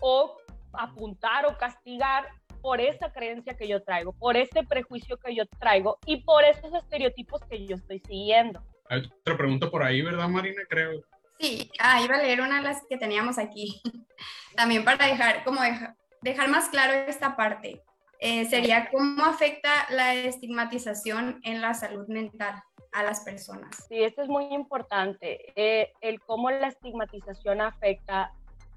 o 0.00 0.37
apuntar 0.73 1.47
o 1.47 1.56
castigar 1.59 2.28
por 2.61 2.81
esa 2.81 3.12
creencia 3.12 3.57
que 3.57 3.69
yo 3.69 3.83
traigo, 3.83 4.12
por 4.12 4.37
ese 4.37 4.62
prejuicio 4.64 5.17
que 5.19 5.35
yo 5.35 5.47
traigo 5.59 5.99
y 6.07 6.23
por 6.23 6.45
esos 6.45 6.73
estereotipos 6.75 7.40
que 7.49 7.67
yo 7.67 7.76
estoy 7.76 8.00
siguiendo. 8.00 8.62
Hay 8.88 9.02
otra 9.21 9.37
pregunta 9.37 9.71
por 9.71 9.83
ahí, 9.83 10.02
¿verdad, 10.02 10.29
Marina? 10.29 10.62
Creo. 10.69 11.02
Sí, 11.38 11.71
ah, 11.79 12.02
iba 12.02 12.17
a 12.17 12.23
leer 12.23 12.40
una 12.40 12.57
de 12.57 12.62
las 12.62 12.83
que 12.88 12.97
teníamos 12.97 13.38
aquí. 13.38 13.81
También 14.57 14.85
para 14.85 15.07
dejar, 15.07 15.45
como 15.45 15.62
dejar, 15.62 15.95
dejar 16.23 16.49
más 16.49 16.69
claro 16.69 16.93
esta 16.93 17.37
parte. 17.37 17.83
Eh, 18.19 18.45
sería 18.45 18.90
cómo 18.90 19.25
afecta 19.25 19.87
la 19.88 20.14
estigmatización 20.14 21.40
en 21.43 21.62
la 21.62 21.73
salud 21.73 22.07
mental 22.09 22.62
a 22.93 23.02
las 23.02 23.21
personas. 23.21 23.87
Sí, 23.88 24.02
esto 24.02 24.23
es 24.23 24.29
muy 24.29 24.52
importante, 24.52 25.52
eh, 25.57 25.93
el 26.00 26.21
cómo 26.21 26.50
la 26.50 26.69
estigmatización 26.69 27.62
afecta 27.62 28.33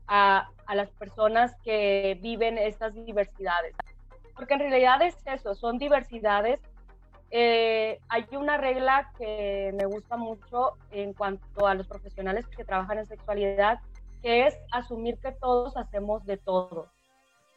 a, 0.08 0.50
a, 0.66 0.76
las 0.76 0.90
personas 0.92 1.56
que 1.64 2.18
viven 2.22 2.58
estas 2.58 2.94
diversidades. 2.94 3.76
Porque 4.36 4.56
en 4.56 4.62
realidad 4.62 5.02
es 5.02 5.16
eso, 5.26 5.56
son 5.56 5.78
diversidades. 5.78 6.60
Eh, 7.32 8.00
hay 8.10 8.26
una 8.32 8.58
regla 8.58 9.12
que 9.18 9.74
me 9.76 9.86
gusta 9.86 10.18
mucho 10.18 10.74
en 10.92 11.14
cuanto 11.14 11.68
a 11.68 11.74
los 11.74 11.88
profesionales 11.88 12.48
que 12.48 12.64
trabajan 12.64 13.00
en 13.00 13.06
sexualidad, 13.06 13.80
que 14.22 14.48
es 14.48 14.58
asumir 14.72 15.18
que 15.18 15.32
todos 15.32 15.76
hacemos 15.78 16.26
de 16.26 16.38
todo. 16.38 16.90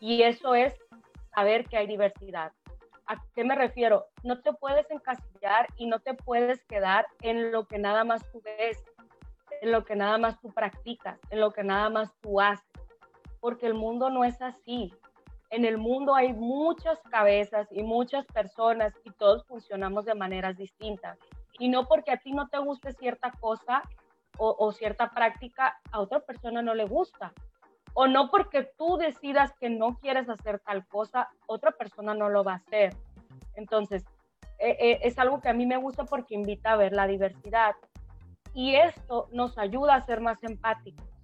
Y 0.01 0.23
eso 0.23 0.55
es 0.55 0.75
saber 1.35 1.67
que 1.67 1.77
hay 1.77 1.87
diversidad. 1.87 2.53
¿A 3.07 3.23
qué 3.35 3.45
me 3.45 3.55
refiero? 3.55 4.07
No 4.25 4.41
te 4.41 4.53
puedes 4.53 4.91
encasillar 4.91 5.69
y 5.77 5.87
no 5.87 6.01
te 6.01 6.15
puedes 6.15 6.65
quedar 6.65 7.07
en 7.23 7.53
lo 7.53 7.67
que 7.67 7.79
nada 7.79 8.03
más 8.03 8.21
tú 8.33 8.43
ves, 8.43 8.83
en 9.63 9.71
lo 9.71 9.85
que 9.85 9.95
nada 9.95 10.19
más 10.19 10.41
tú 10.41 10.53
practicas, 10.53 11.19
en 11.31 11.41
lo 11.41 11.53
que 11.53 11.63
nada 11.63 11.89
más 11.89 12.13
tú 12.21 12.41
haces, 12.41 12.66
porque 13.47 13.67
el 13.67 13.75
mundo 13.75 14.11
no 14.11 14.25
es 14.25 14.43
así. 14.43 14.93
En 15.51 15.65
el 15.65 15.79
mundo 15.79 16.17
hay 16.17 16.33
muchas 16.33 16.99
cabezas 17.13 17.69
y 17.71 17.85
muchas 17.85 18.27
personas 18.27 18.93
y 19.05 19.13
todos 19.13 19.47
funcionamos 19.47 20.05
de 20.05 20.17
maneras 20.17 20.57
distintas. 20.57 21.17
Y 21.61 21.69
no 21.69 21.87
porque 21.87 22.11
a 22.11 22.17
ti 22.17 22.33
no 22.33 22.49
te 22.49 22.59
guste 22.59 22.93
cierta 22.95 23.31
cosa 23.39 23.85
o, 24.37 24.73
cierta 24.73 25.13
práctica, 25.13 25.79
a 25.93 26.01
otra 26.01 26.19
persona 26.19 26.61
no 26.61 26.75
le 26.75 26.87
gusta 26.87 27.33
o 27.95 28.09
no 28.09 28.33
porque 28.33 28.69
tú 28.77 28.97
decidas 28.97 29.53
que 29.61 29.71
no 29.71 29.97
quieres 29.97 30.29
hacer 30.29 30.59
tal 30.59 30.85
cosa, 30.89 31.29
otra 31.47 31.71
persona 31.71 32.15
no 32.15 32.29
lo 32.29 32.43
va 32.43 32.55
a 32.55 32.57
hacer. 32.57 32.97
Entonces, 33.55 34.05
eh, 34.59 34.77
eh, 34.81 34.99
es 35.03 35.21
algo 35.21 35.41
que 35.41 35.51
a 35.51 35.55
mí 35.55 35.67
me 35.67 35.77
gusta 35.77 36.03
porque 36.05 36.35
invita 36.35 36.73
a 36.73 36.77
ver 36.77 36.95
la 36.95 37.07
diversidad. 37.07 37.77
Y 38.55 38.75
esto 38.75 39.29
nos 39.31 39.57
ayuda 39.57 39.95
a 39.95 40.01
ser 40.01 40.21
más 40.21 40.43
empáticos. 40.43 41.16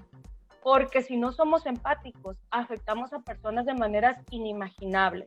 Porque 0.63 1.03
si 1.03 1.17
no 1.17 1.33
somos 1.33 1.67
empáticos, 1.67 2.37
afectamos 2.51 3.13
a 3.13 3.21
personas 3.21 3.67
de 3.67 3.75
maneras 3.75 4.19
inimaginables, 4.31 5.27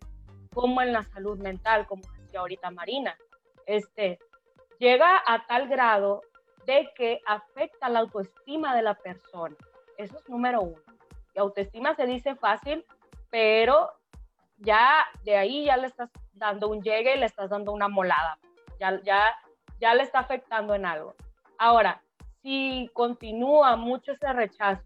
como 0.54 0.82
en 0.82 0.94
la 0.94 1.04
salud 1.04 1.38
mental, 1.40 1.86
como 1.88 2.04
decía 2.18 2.40
ahorita 2.40 2.72
Marina. 2.72 3.18
Este, 3.66 4.20
llega 4.80 5.22
a 5.26 5.46
tal 5.46 5.68
grado 5.68 6.22
de 6.66 6.90
que 6.96 7.22
afecta 7.26 7.90
la 7.90 8.00
autoestima 8.00 8.76
de 8.76 8.82
la 8.82 8.96
persona. 8.96 9.56
Eso 9.98 10.18
es 10.18 10.30
número 10.30 10.62
uno 10.62 10.96
autoestima 11.40 11.96
se 11.96 12.06
dice 12.06 12.36
fácil, 12.36 12.86
pero 13.30 13.92
ya 14.58 15.06
de 15.24 15.38
ahí 15.38 15.66
ya 15.66 15.78
le 15.78 15.88
estás 15.88 16.10
dando 16.34 16.70
un 16.70 16.82
llegue 16.82 17.16
y 17.16 17.20
le 17.20 17.26
estás 17.26 17.50
dando 17.50 17.72
una 17.72 17.88
molada. 17.88 18.38
Ya, 18.80 19.02
ya, 19.04 19.36
ya 19.80 19.94
le 19.94 20.04
está 20.04 20.20
afectando 20.20 20.74
en 20.76 20.86
algo. 20.86 21.16
Ahora, 21.58 22.02
si 22.42 22.90
continúa 22.94 23.76
mucho 23.76 24.12
ese 24.12 24.32
rechazo, 24.34 24.84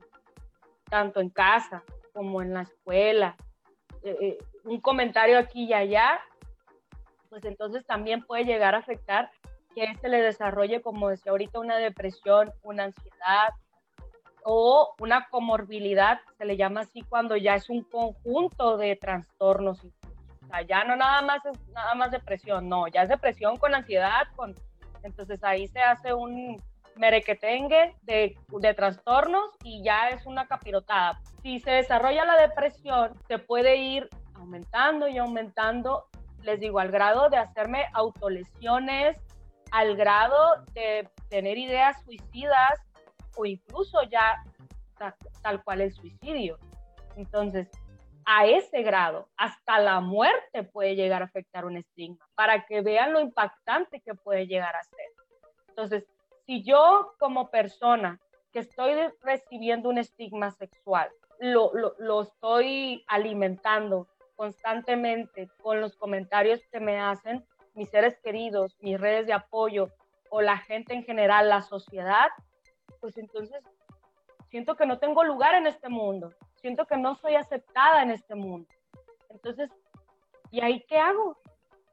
tanto 0.89 1.21
en 1.21 1.29
casa 1.29 1.83
como 2.13 2.41
en 2.41 2.53
la 2.53 2.63
escuela, 2.63 3.35
eh, 4.03 4.17
eh, 4.21 4.37
un 4.65 4.81
comentario 4.81 5.37
aquí 5.37 5.65
y 5.65 5.73
allá, 5.73 6.19
pues 7.29 7.45
entonces 7.45 7.85
también 7.85 8.23
puede 8.23 8.45
llegar 8.45 8.75
a 8.75 8.79
afectar 8.79 9.31
que 9.75 9.93
se 10.01 10.09
le 10.09 10.21
desarrolle, 10.21 10.81
como 10.81 11.09
decía 11.09 11.31
ahorita, 11.31 11.59
una 11.59 11.77
depresión, 11.77 12.51
una 12.63 12.85
ansiedad, 12.85 13.49
o 14.43 14.95
una 14.99 15.27
comorbilidad, 15.29 16.19
se 16.37 16.45
le 16.45 16.57
llama 16.57 16.81
así 16.81 17.01
cuando 17.01 17.35
ya 17.37 17.55
es 17.55 17.69
un 17.69 17.83
conjunto 17.83 18.77
de 18.77 18.95
trastornos. 18.95 19.83
O 19.83 20.47
sea, 20.47 20.61
ya 20.63 20.83
no 20.83 20.95
nada 20.95 21.21
más 21.21 21.45
es 21.45 21.67
nada 21.69 21.93
más 21.95 22.11
depresión, 22.11 22.67
no, 22.67 22.87
ya 22.87 23.03
es 23.03 23.09
depresión 23.09 23.57
con 23.57 23.75
ansiedad, 23.75 24.27
con 24.35 24.55
entonces 25.03 25.43
ahí 25.43 25.67
se 25.67 25.79
hace 25.79 26.13
un 26.13 26.61
merequetengue 26.95 27.95
de, 28.01 28.37
de 28.47 28.73
trastornos 28.73 29.51
y 29.63 29.83
ya 29.83 30.09
es 30.09 30.25
una 30.25 30.47
capirotada. 30.47 31.19
Si 31.41 31.59
se 31.59 31.71
desarrolla 31.71 32.25
la 32.25 32.41
depresión, 32.41 33.13
se 33.27 33.39
puede 33.39 33.77
ir 33.77 34.09
aumentando 34.35 35.07
y 35.07 35.17
aumentando, 35.17 36.05
les 36.43 36.59
digo, 36.59 36.79
al 36.79 36.91
grado 36.91 37.29
de 37.29 37.37
hacerme 37.37 37.85
autolesiones, 37.93 39.17
al 39.71 39.95
grado 39.95 40.63
de 40.73 41.07
tener 41.29 41.57
ideas 41.57 42.01
suicidas, 42.03 42.79
o 43.35 43.45
incluso 43.45 44.01
ya 44.03 44.43
tal, 45.41 45.63
cual 45.63 45.81
el 45.81 45.93
suicidio. 45.93 46.57
Entonces, 47.15 47.69
a 48.25 48.45
ese 48.45 48.81
grado, 48.83 49.29
hasta 49.37 49.79
la 49.79 50.01
muerte 50.01 50.63
puede 50.63 50.95
llegar 50.95 51.21
a 51.21 51.25
afectar 51.25 51.65
un 51.65 51.77
estigma, 51.77 52.27
para 52.35 52.65
que 52.65 52.81
vean 52.81 53.13
lo 53.13 53.19
impactante 53.19 54.01
que 54.01 54.13
puede 54.13 54.45
llegar 54.47 54.75
a 54.75 54.83
ser. 54.83 55.05
Entonces, 55.69 56.05
si 56.49 56.63
yo 56.63 57.13
como 57.19 57.51
persona 57.51 58.19
que 58.51 58.57
estoy 58.57 58.95
recibiendo 59.21 59.87
un 59.87 59.99
estigma 59.99 60.49
sexual, 60.49 61.07
lo, 61.39 61.71
lo, 61.75 61.93
lo, 61.99 62.23
estoy 62.23 63.05
alimentando 63.07 64.07
constantemente 64.35 65.47
con 65.61 65.79
los 65.79 65.95
comentarios 65.95 66.59
que 66.71 66.79
me 66.79 66.99
hacen 66.99 67.45
mis 67.75 67.91
seres 67.91 68.17
queridos, 68.23 68.75
mis 68.81 68.99
redes 68.99 69.27
de 69.27 69.33
apoyo 69.33 69.89
o 70.31 70.41
la 70.41 70.57
gente 70.57 70.95
en 70.95 71.03
general, 71.03 71.49
la 71.49 71.61
sociedad, 71.61 72.29
pues 72.99 73.19
entonces 73.19 73.63
siento 74.49 74.75
que 74.75 74.87
no 74.87 74.97
tengo 74.97 75.23
lugar 75.23 75.53
en 75.53 75.67
este 75.67 75.87
mundo, 75.87 76.33
siento 76.55 76.87
que 76.87 76.97
no 76.97 77.13
soy 77.13 77.35
aceptada 77.35 78.01
en 78.01 78.09
este 78.09 78.33
mundo. 78.33 78.67
Entonces, 79.29 79.69
¿y 80.49 80.61
ahí 80.61 80.83
qué 80.87 80.97
hago? 80.97 81.37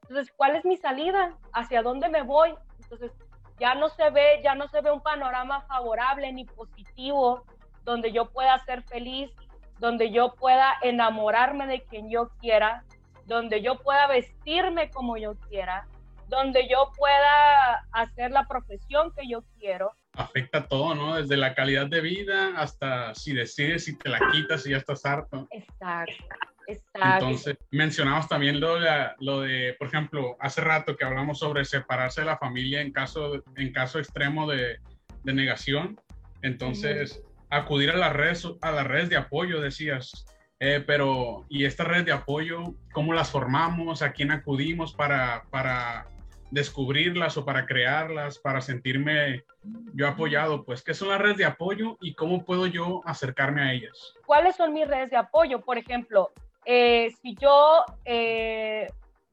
Entonces, 0.05 0.33
¿cuál 0.35 0.57
es 0.57 0.65
mi 0.65 0.79
salida? 0.79 1.37
¿Hacia 1.53 1.83
dónde 1.83 2.09
me 2.09 2.23
voy? 2.23 2.55
Entonces, 2.81 3.13
ya 3.59 3.75
no 3.75 3.89
se 3.89 4.11
ve, 4.11 4.41
ya 4.43 4.55
no 4.55 4.69
se 4.69 4.81
ve 4.81 4.91
un 4.91 5.01
panorama 5.01 5.63
favorable 5.63 6.33
ni 6.33 6.45
positivo 6.45 7.45
donde 7.85 8.13
yo 8.13 8.31
pueda 8.31 8.59
ser 8.65 8.83
feliz, 8.83 9.31
donde 9.79 10.11
yo 10.11 10.35
pueda 10.35 10.75
enamorarme 10.83 11.67
de 11.67 11.83
quien 11.85 12.11
yo 12.11 12.31
quiera, 12.41 12.85
donde 13.27 13.63
yo 13.63 13.79
pueda 13.79 14.07
vestirme 14.09 14.91
como 14.91 15.17
yo 15.17 15.35
quiera, 15.49 15.87
donde 16.29 16.69
yo 16.69 16.93
pueda 16.97 17.87
hacer 17.93 18.33
la 18.33 18.47
profesión 18.47 19.13
que 19.13 19.29
yo 19.29 19.45
quiero. 19.59 19.93
Afecta 20.15 20.67
todo, 20.67 20.95
¿no? 20.95 21.17
Desde 21.17 21.37
la 21.37 21.55
calidad 21.55 21.87
de 21.87 22.01
vida 22.01 22.55
hasta 22.57 23.15
si 23.15 23.33
decides 23.33 23.85
si 23.85 23.97
te 23.97 24.09
la 24.09 24.19
quitas 24.33 24.67
y 24.67 24.71
ya 24.71 24.79
estás 24.79 25.05
harto. 25.07 25.47
Exacto. 25.51 26.25
Exacto. 26.67 27.27
Entonces, 27.27 27.57
mencionabas 27.71 28.29
también 28.29 28.61
lo 28.61 28.81
de, 28.81 28.91
lo 29.21 29.41
de, 29.41 29.75
por 29.79 29.89
ejemplo, 29.89 30.37
hace 30.41 30.61
rato 30.61 30.97
que 30.97 31.05
hablamos 31.05 31.39
sobre 31.39 31.65
separarse 31.65 32.23
de 32.23 32.27
la 32.27 32.39
familia 32.39 32.81
en 32.81 32.93
caso, 32.93 33.43
en 33.57 33.73
caso 33.73 33.99
extremo 33.99 34.51
de, 34.51 34.79
de 35.23 35.33
negación. 35.33 36.01
Entonces, 36.43 37.23
acudir 37.51 37.91
a 37.91 37.97
las 37.97 38.13
redes, 38.13 38.47
a 38.61 38.73
las 38.73 38.87
redes 38.87 39.09
de 39.09 39.17
apoyo, 39.17 39.61
decías. 39.61 40.27
Eh, 40.59 40.83
pero, 40.87 41.45
¿y 41.51 41.65
estas 41.67 41.87
redes 41.87 42.07
de 42.07 42.13
apoyo, 42.13 42.75
cómo 42.93 43.13
las 43.13 43.31
formamos? 43.31 44.03
¿A 44.03 44.13
quién 44.13 44.31
acudimos 44.31 44.95
para, 44.95 45.45
para 45.51 46.09
descubrirlas 46.51 47.37
o 47.37 47.45
para 47.45 47.67
crearlas, 47.67 48.39
para 48.39 48.61
sentirme 48.61 49.45
yo 49.93 50.09
apoyado? 50.09 50.65
Pues, 50.65 50.83
¿qué 50.83 50.95
son 50.95 51.09
las 51.09 51.21
redes 51.21 51.37
de 51.37 51.45
apoyo 51.45 51.99
y 52.01 52.15
cómo 52.15 52.45
puedo 52.45 52.67
yo 52.67 53.03
acercarme 53.05 53.63
a 53.63 53.73
ellas? 53.73 54.15
¿Cuáles 54.25 54.57
son 54.57 54.73
mis 54.73 54.89
redes 54.89 55.11
de 55.11 55.17
apoyo? 55.17 55.61
Por 55.61 55.77
ejemplo, 55.77 56.33
eh, 56.69 57.15
si 57.23 57.37
yo, 57.37 57.85
eh, 58.05 58.93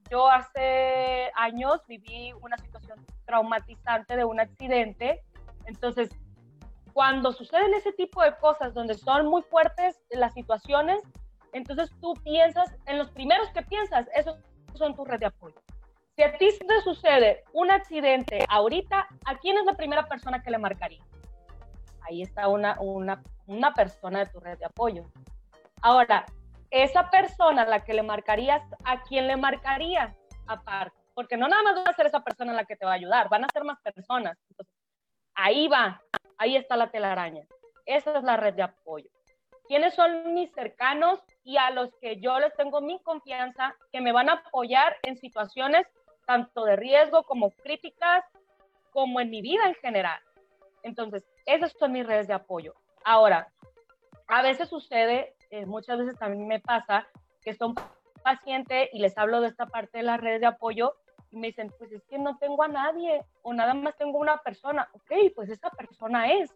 yo 0.09 0.29
hace 0.29 1.31
años 1.35 1.81
viví 1.87 2.31
una 2.41 2.57
situación 2.59 3.03
traumatizante 3.25 4.15
de 4.15 4.23
un 4.23 4.39
accidente, 4.39 5.23
entonces 5.65 6.11
cuando 6.93 7.31
suceden 7.31 7.73
ese 7.73 7.91
tipo 7.93 8.21
de 8.21 8.35
cosas 8.37 8.75
donde 8.75 8.93
son 8.93 9.25
muy 9.25 9.41
fuertes 9.41 9.99
las 10.11 10.33
situaciones, 10.35 11.01
entonces 11.51 11.89
tú 11.99 12.13
piensas, 12.23 12.71
en 12.85 12.99
los 12.99 13.09
primeros 13.09 13.49
que 13.49 13.63
piensas, 13.63 14.07
esos 14.13 14.37
son 14.75 14.95
tus 14.95 15.07
redes 15.07 15.21
de 15.21 15.25
apoyo. 15.25 15.55
Si 16.15 16.21
a 16.21 16.37
ti 16.37 16.49
te 16.59 16.81
sucede 16.81 17.43
un 17.51 17.71
accidente 17.71 18.45
ahorita, 18.47 19.07
¿a 19.25 19.37
quién 19.39 19.57
es 19.57 19.65
la 19.65 19.73
primera 19.73 20.07
persona 20.07 20.43
que 20.43 20.51
le 20.51 20.59
marcaría? 20.59 21.01
Ahí 22.01 22.21
está 22.21 22.47
una, 22.47 22.79
una, 22.79 23.23
una 23.47 23.73
persona 23.73 24.19
de 24.19 24.25
tu 24.27 24.39
red 24.39 24.59
de 24.59 24.65
apoyo. 24.65 25.05
Ahora, 25.81 26.25
esa 26.73 27.11
persona 27.11 27.61
a 27.61 27.67
la 27.67 27.83
que 27.83 27.93
le 27.93 28.01
marcarías, 28.01 28.63
¿a 28.83 29.03
quién 29.03 29.27
le 29.27 29.37
marcaría 29.37 30.15
aparte? 30.47 30.97
Porque 31.13 31.37
no 31.37 31.47
nada 31.47 31.61
más 31.61 31.77
va 31.77 31.91
a 31.91 31.93
ser 31.93 32.07
esa 32.07 32.23
persona 32.23 32.51
la 32.51 32.65
que 32.65 32.75
te 32.75 32.83
va 32.83 32.93
a 32.93 32.95
ayudar, 32.95 33.29
van 33.29 33.43
a 33.43 33.49
ser 33.53 33.63
más 33.63 33.79
personas. 33.81 34.35
Ahí 35.35 35.67
va, 35.67 36.01
ahí 36.39 36.55
está 36.55 36.75
la 36.75 36.89
telaraña. 36.89 37.45
Esa 37.85 38.17
es 38.17 38.23
la 38.23 38.37
red 38.37 38.55
de 38.55 38.63
apoyo. 38.63 39.07
¿Quiénes 39.67 39.93
son 39.93 40.33
mis 40.33 40.51
cercanos 40.53 41.19
y 41.43 41.57
a 41.57 41.69
los 41.69 41.93
que 42.01 42.19
yo 42.19 42.39
les 42.39 42.51
tengo 42.55 42.81
mi 42.81 42.99
confianza 43.03 43.75
que 43.91 44.01
me 44.01 44.11
van 44.11 44.29
a 44.29 44.43
apoyar 44.47 44.97
en 45.03 45.15
situaciones 45.15 45.85
tanto 46.25 46.65
de 46.65 46.75
riesgo 46.75 47.21
como 47.21 47.51
críticas, 47.51 48.25
como 48.89 49.19
en 49.19 49.29
mi 49.29 49.43
vida 49.43 49.67
en 49.67 49.75
general? 49.75 50.19
Entonces, 50.81 51.23
esas 51.45 51.71
son 51.73 51.91
mis 51.91 52.07
redes 52.07 52.27
de 52.27 52.33
apoyo. 52.33 52.73
Ahora, 53.05 53.47
a 54.27 54.41
veces 54.41 54.69
sucede 54.69 55.35
eh, 55.53 55.67
muchas 55.67 55.99
veces 55.99 56.17
también 56.17 56.47
me 56.47 56.59
pasa 56.59 57.05
que 57.43 57.53
son 57.53 57.75
paciente 58.23 58.89
y 58.91 58.97
les 58.99 59.15
hablo 59.19 59.39
de 59.39 59.49
esta 59.49 59.67
parte 59.67 59.99
de 59.99 60.03
las 60.03 60.19
redes 60.19 60.41
de 60.41 60.47
apoyo 60.47 60.95
y 61.29 61.37
me 61.37 61.47
dicen, 61.47 61.71
pues 61.77 61.91
es 61.91 62.03
que 62.05 62.17
no 62.17 62.37
tengo 62.39 62.63
a 62.63 62.67
nadie 62.67 63.23
o 63.43 63.53
nada 63.53 63.75
más 63.75 63.95
tengo 63.95 64.17
una 64.17 64.37
persona. 64.37 64.89
Ok, 64.93 65.11
pues 65.35 65.49
esa 65.49 65.69
persona 65.69 66.31
es. 66.31 66.55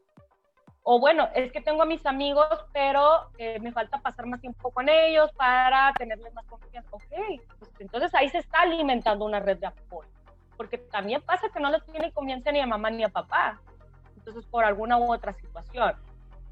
O 0.81 0.99
bueno, 0.99 1.29
es 1.36 1.51
que 1.51 1.62
tengo 1.62 1.83
a 1.83 1.86
mis 1.86 2.05
amigos, 2.07 2.47
pero 2.73 3.29
eh, 3.38 3.60
me 3.60 3.71
falta 3.71 3.99
pasar 3.99 4.25
más 4.25 4.41
tiempo 4.41 4.71
con 4.71 4.89
ellos 4.89 5.31
para 5.33 5.93
tenerles 5.93 6.33
más 6.33 6.47
confianza. 6.47 6.89
Ok, 6.91 7.03
pues 7.60 7.71
entonces 7.79 8.15
ahí 8.15 8.29
se 8.29 8.39
está 8.39 8.62
alimentando 8.62 9.25
una 9.25 9.39
red 9.39 9.60
de 9.60 9.67
apoyo. 9.67 10.10
Porque 10.55 10.79
también 10.79 11.21
pasa 11.21 11.49
que 11.53 11.60
no 11.60 11.69
les 11.69 11.86
tiene 11.86 12.12
confianza 12.12 12.51
ni 12.51 12.62
a 12.62 12.65
mamá 12.65 12.89
ni 12.89 13.03
a 13.03 13.10
papá. 13.10 13.62
Entonces, 14.15 14.43
por 14.47 14.63
alguna 14.63 14.97
u 14.97 15.13
otra 15.13 15.33
situación. 15.33 15.93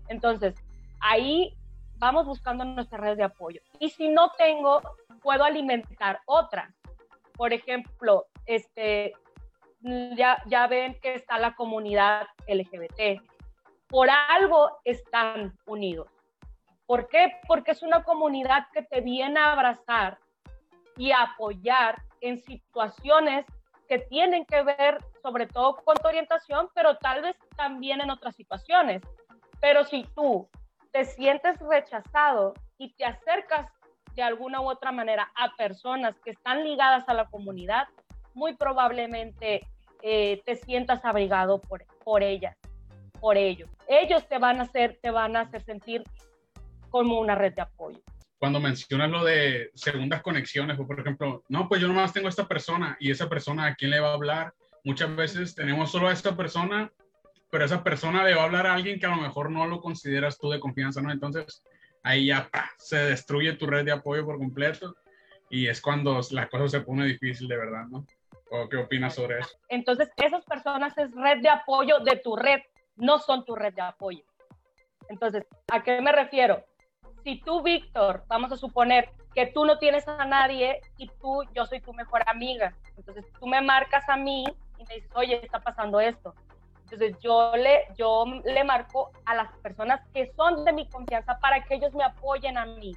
Entonces, 0.09 0.53
ahí 0.99 1.57
vamos 1.97 2.25
buscando 2.25 2.63
nuestras 2.65 3.01
redes 3.01 3.17
de 3.17 3.23
apoyo. 3.23 3.61
Y 3.79 3.89
si 3.89 4.09
no 4.09 4.31
tengo, 4.37 4.81
puedo 5.21 5.43
alimentar 5.43 6.19
otras. 6.25 6.73
Por 7.33 7.53
ejemplo, 7.53 8.27
este, 8.45 9.13
ya, 10.15 10.41
ya 10.45 10.67
ven 10.67 10.99
que 11.01 11.15
está 11.15 11.37
la 11.39 11.55
comunidad 11.55 12.27
LGBT. 12.47 13.21
Por 13.87 14.09
algo 14.09 14.79
están 14.83 15.53
unidos. 15.65 16.07
¿Por 16.85 17.07
qué? 17.07 17.33
Porque 17.47 17.71
es 17.71 17.81
una 17.81 18.03
comunidad 18.03 18.67
que 18.73 18.83
te 18.83 19.01
viene 19.01 19.39
a 19.39 19.53
abrazar 19.53 20.19
y 20.97 21.11
a 21.11 21.23
apoyar 21.23 22.01
en 22.21 22.41
situaciones 22.43 23.45
que 23.87 23.99
tienen 23.99 24.45
que 24.45 24.63
ver 24.63 24.97
sobre 25.21 25.47
todo 25.47 25.75
con 25.77 25.95
tu 25.97 26.07
orientación, 26.07 26.69
pero 26.73 26.97
tal 26.97 27.21
vez 27.21 27.35
también 27.55 28.01
en 28.01 28.09
otras 28.09 28.35
situaciones. 28.35 29.01
Pero 29.59 29.83
si 29.83 30.03
tú 30.15 30.47
te 30.95 31.03
sientes 31.03 31.59
rechazado 31.59 32.53
y 32.77 32.93
te 32.93 33.03
acercas 33.03 33.69
de 34.15 34.23
alguna 34.23 34.61
u 34.61 34.69
otra 34.69 34.93
manera 34.93 35.29
a 35.35 35.53
personas 35.57 36.15
que 36.23 36.31
están 36.31 36.63
ligadas 36.63 37.03
a 37.09 37.13
la 37.13 37.25
comunidad, 37.25 37.89
muy 38.33 38.55
probablemente 38.55 39.67
eh, 40.01 40.41
te 40.45 40.55
sientas 40.55 41.03
abrigado 41.03 41.59
por, 41.59 41.83
por 42.01 42.23
ellas, 42.23 42.55
por 43.19 43.35
ellos. 43.35 43.69
Ellos 43.89 44.25
te 44.29 44.37
van 44.37 44.61
a 44.61 44.63
hacer, 44.63 44.97
te 45.01 45.11
van 45.11 45.35
a 45.35 45.41
hacer 45.41 45.65
sentir 45.65 46.01
como 46.89 47.19
una 47.19 47.35
red 47.35 47.53
de 47.53 47.63
apoyo. 47.63 47.99
Cuando 48.37 48.61
mencionas 48.61 49.09
lo 49.09 49.25
de 49.25 49.71
segundas 49.75 50.21
conexiones, 50.21 50.79
o 50.79 50.87
por 50.87 50.97
ejemplo, 50.97 51.43
no, 51.49 51.67
pues 51.67 51.81
yo 51.81 51.89
nomás 51.89 52.13
tengo 52.13 52.27
a 52.27 52.29
esta 52.29 52.47
persona 52.47 52.95
y 53.01 53.11
esa 53.11 53.27
persona 53.27 53.65
a 53.65 53.75
quién 53.75 53.91
le 53.91 53.99
va 53.99 54.11
a 54.11 54.13
hablar. 54.13 54.53
Muchas 54.85 55.13
veces 55.13 55.55
tenemos 55.55 55.91
solo 55.91 56.07
a 56.07 56.13
esta 56.13 56.37
persona 56.37 56.89
pero 57.55 57.63
esa 57.63 57.85
persona 57.85 58.21
le 58.21 58.35
va 58.35 58.41
a 58.41 58.45
hablar 58.47 58.67
a 58.67 58.73
alguien 58.73 58.99
que 58.99 59.05
a 59.05 59.15
lo 59.15 59.21
mejor 59.21 59.49
no 59.49 59.65
lo 59.65 59.79
consideras 59.79 60.37
tú 60.37 60.49
de 60.49 60.59
confianza, 60.59 61.01
¿no? 61.01 61.09
Entonces 61.09 61.63
ahí 62.03 62.25
ya 62.25 62.49
se 62.77 62.97
destruye 62.97 63.53
tu 63.53 63.65
red 63.65 63.85
de 63.85 63.93
apoyo 63.93 64.25
por 64.25 64.37
completo 64.37 64.97
y 65.49 65.67
es 65.67 65.79
cuando 65.79 66.19
la 66.31 66.49
cosa 66.49 66.67
se 66.67 66.81
pone 66.81 67.05
difícil 67.05 67.47
de 67.47 67.55
verdad, 67.55 67.85
¿no? 67.85 68.05
¿O 68.51 68.67
qué 68.67 68.75
opinas 68.75 69.15
sobre 69.15 69.39
eso? 69.39 69.51
Entonces 69.69 70.09
esas 70.17 70.43
personas 70.43 70.97
es 70.97 71.09
red 71.15 71.41
de 71.41 71.47
apoyo 71.47 71.99
de 71.99 72.17
tu 72.17 72.35
red, 72.35 72.59
no 72.97 73.19
son 73.19 73.45
tu 73.45 73.55
red 73.55 73.73
de 73.73 73.83
apoyo. 73.83 74.25
Entonces, 75.07 75.45
¿a 75.71 75.81
qué 75.81 76.01
me 76.01 76.11
refiero? 76.11 76.61
Si 77.23 77.39
tú, 77.39 77.63
Víctor, 77.63 78.25
vamos 78.27 78.51
a 78.51 78.57
suponer 78.57 79.11
que 79.33 79.45
tú 79.45 79.63
no 79.63 79.77
tienes 79.77 80.05
a 80.09 80.25
nadie 80.25 80.81
y 80.97 81.07
tú, 81.21 81.43
yo 81.53 81.65
soy 81.65 81.79
tu 81.79 81.93
mejor 81.93 82.21
amiga, 82.27 82.75
entonces 82.97 83.23
tú 83.39 83.47
me 83.47 83.61
marcas 83.61 84.03
a 84.09 84.17
mí 84.17 84.43
y 84.77 84.83
me 84.83 84.95
dices, 84.95 85.11
oye, 85.15 85.39
está 85.41 85.61
pasando 85.61 86.01
esto 86.01 86.35
entonces 86.85 87.17
yo 87.19 87.51
le, 87.55 87.87
yo 87.97 88.25
le 88.43 88.63
marco 88.63 89.11
a 89.25 89.33
las 89.33 89.51
personas 89.57 90.01
que 90.13 90.31
son 90.35 90.63
de 90.63 90.71
mi 90.71 90.87
confianza 90.87 91.39
para 91.39 91.63
que 91.63 91.75
ellos 91.75 91.93
me 91.95 92.03
apoyen 92.03 92.57
a 92.57 92.65
mí. 92.65 92.95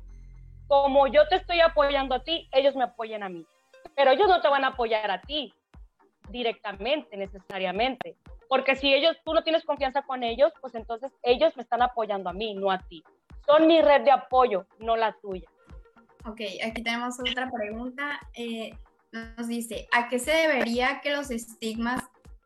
Como 0.67 1.07
yo 1.07 1.27
te 1.29 1.37
estoy 1.37 1.61
apoyando 1.61 2.15
a 2.15 2.23
ti, 2.23 2.49
ellos 2.53 2.77
me 2.77 2.85
apoyen 2.85 3.23
a 3.23 3.31
mí. 3.31 3.47
Pero 3.97 4.11
ellos 4.11 4.29
no 4.29 4.43
te 4.43 4.49
van 4.49 4.65
a 4.65 4.69
apoyar 4.69 5.11
a 5.11 5.23
ti 5.23 5.55
directamente, 6.29 7.17
necesariamente. 7.17 8.17
Porque 8.47 8.77
si 8.77 8.93
ellos, 8.93 9.17
tú 9.25 9.33
no 9.33 9.43
tienes 9.43 9.65
confianza 9.65 10.03
con 10.03 10.23
ellos, 10.23 10.53
pues 10.61 10.75
entonces 10.75 11.11
ellos 11.23 11.57
me 11.57 11.63
están 11.63 11.81
apoyando 11.81 12.29
a 12.29 12.35
mí, 12.35 12.55
no 12.55 12.71
a 12.71 12.79
ti. 12.79 13.03
Son 13.47 13.67
mi 13.67 13.81
red 13.81 14.03
de 14.03 14.11
apoyo, 14.11 14.67
no 14.79 14.97
la 14.97 15.17
tuya. 15.23 15.49
Ok, 16.27 16.43
aquí 16.63 16.83
tenemos 16.83 17.19
otra 17.19 17.51
pregunta. 17.51 18.21
Eh, 18.35 18.73
nos 19.13 19.49
dice, 19.49 19.89
¿a 19.93 20.11
qué 20.11 20.19
se 20.19 20.33
debería 20.33 21.01
que 21.01 21.11
los 21.11 21.31
estigmas 21.31 22.03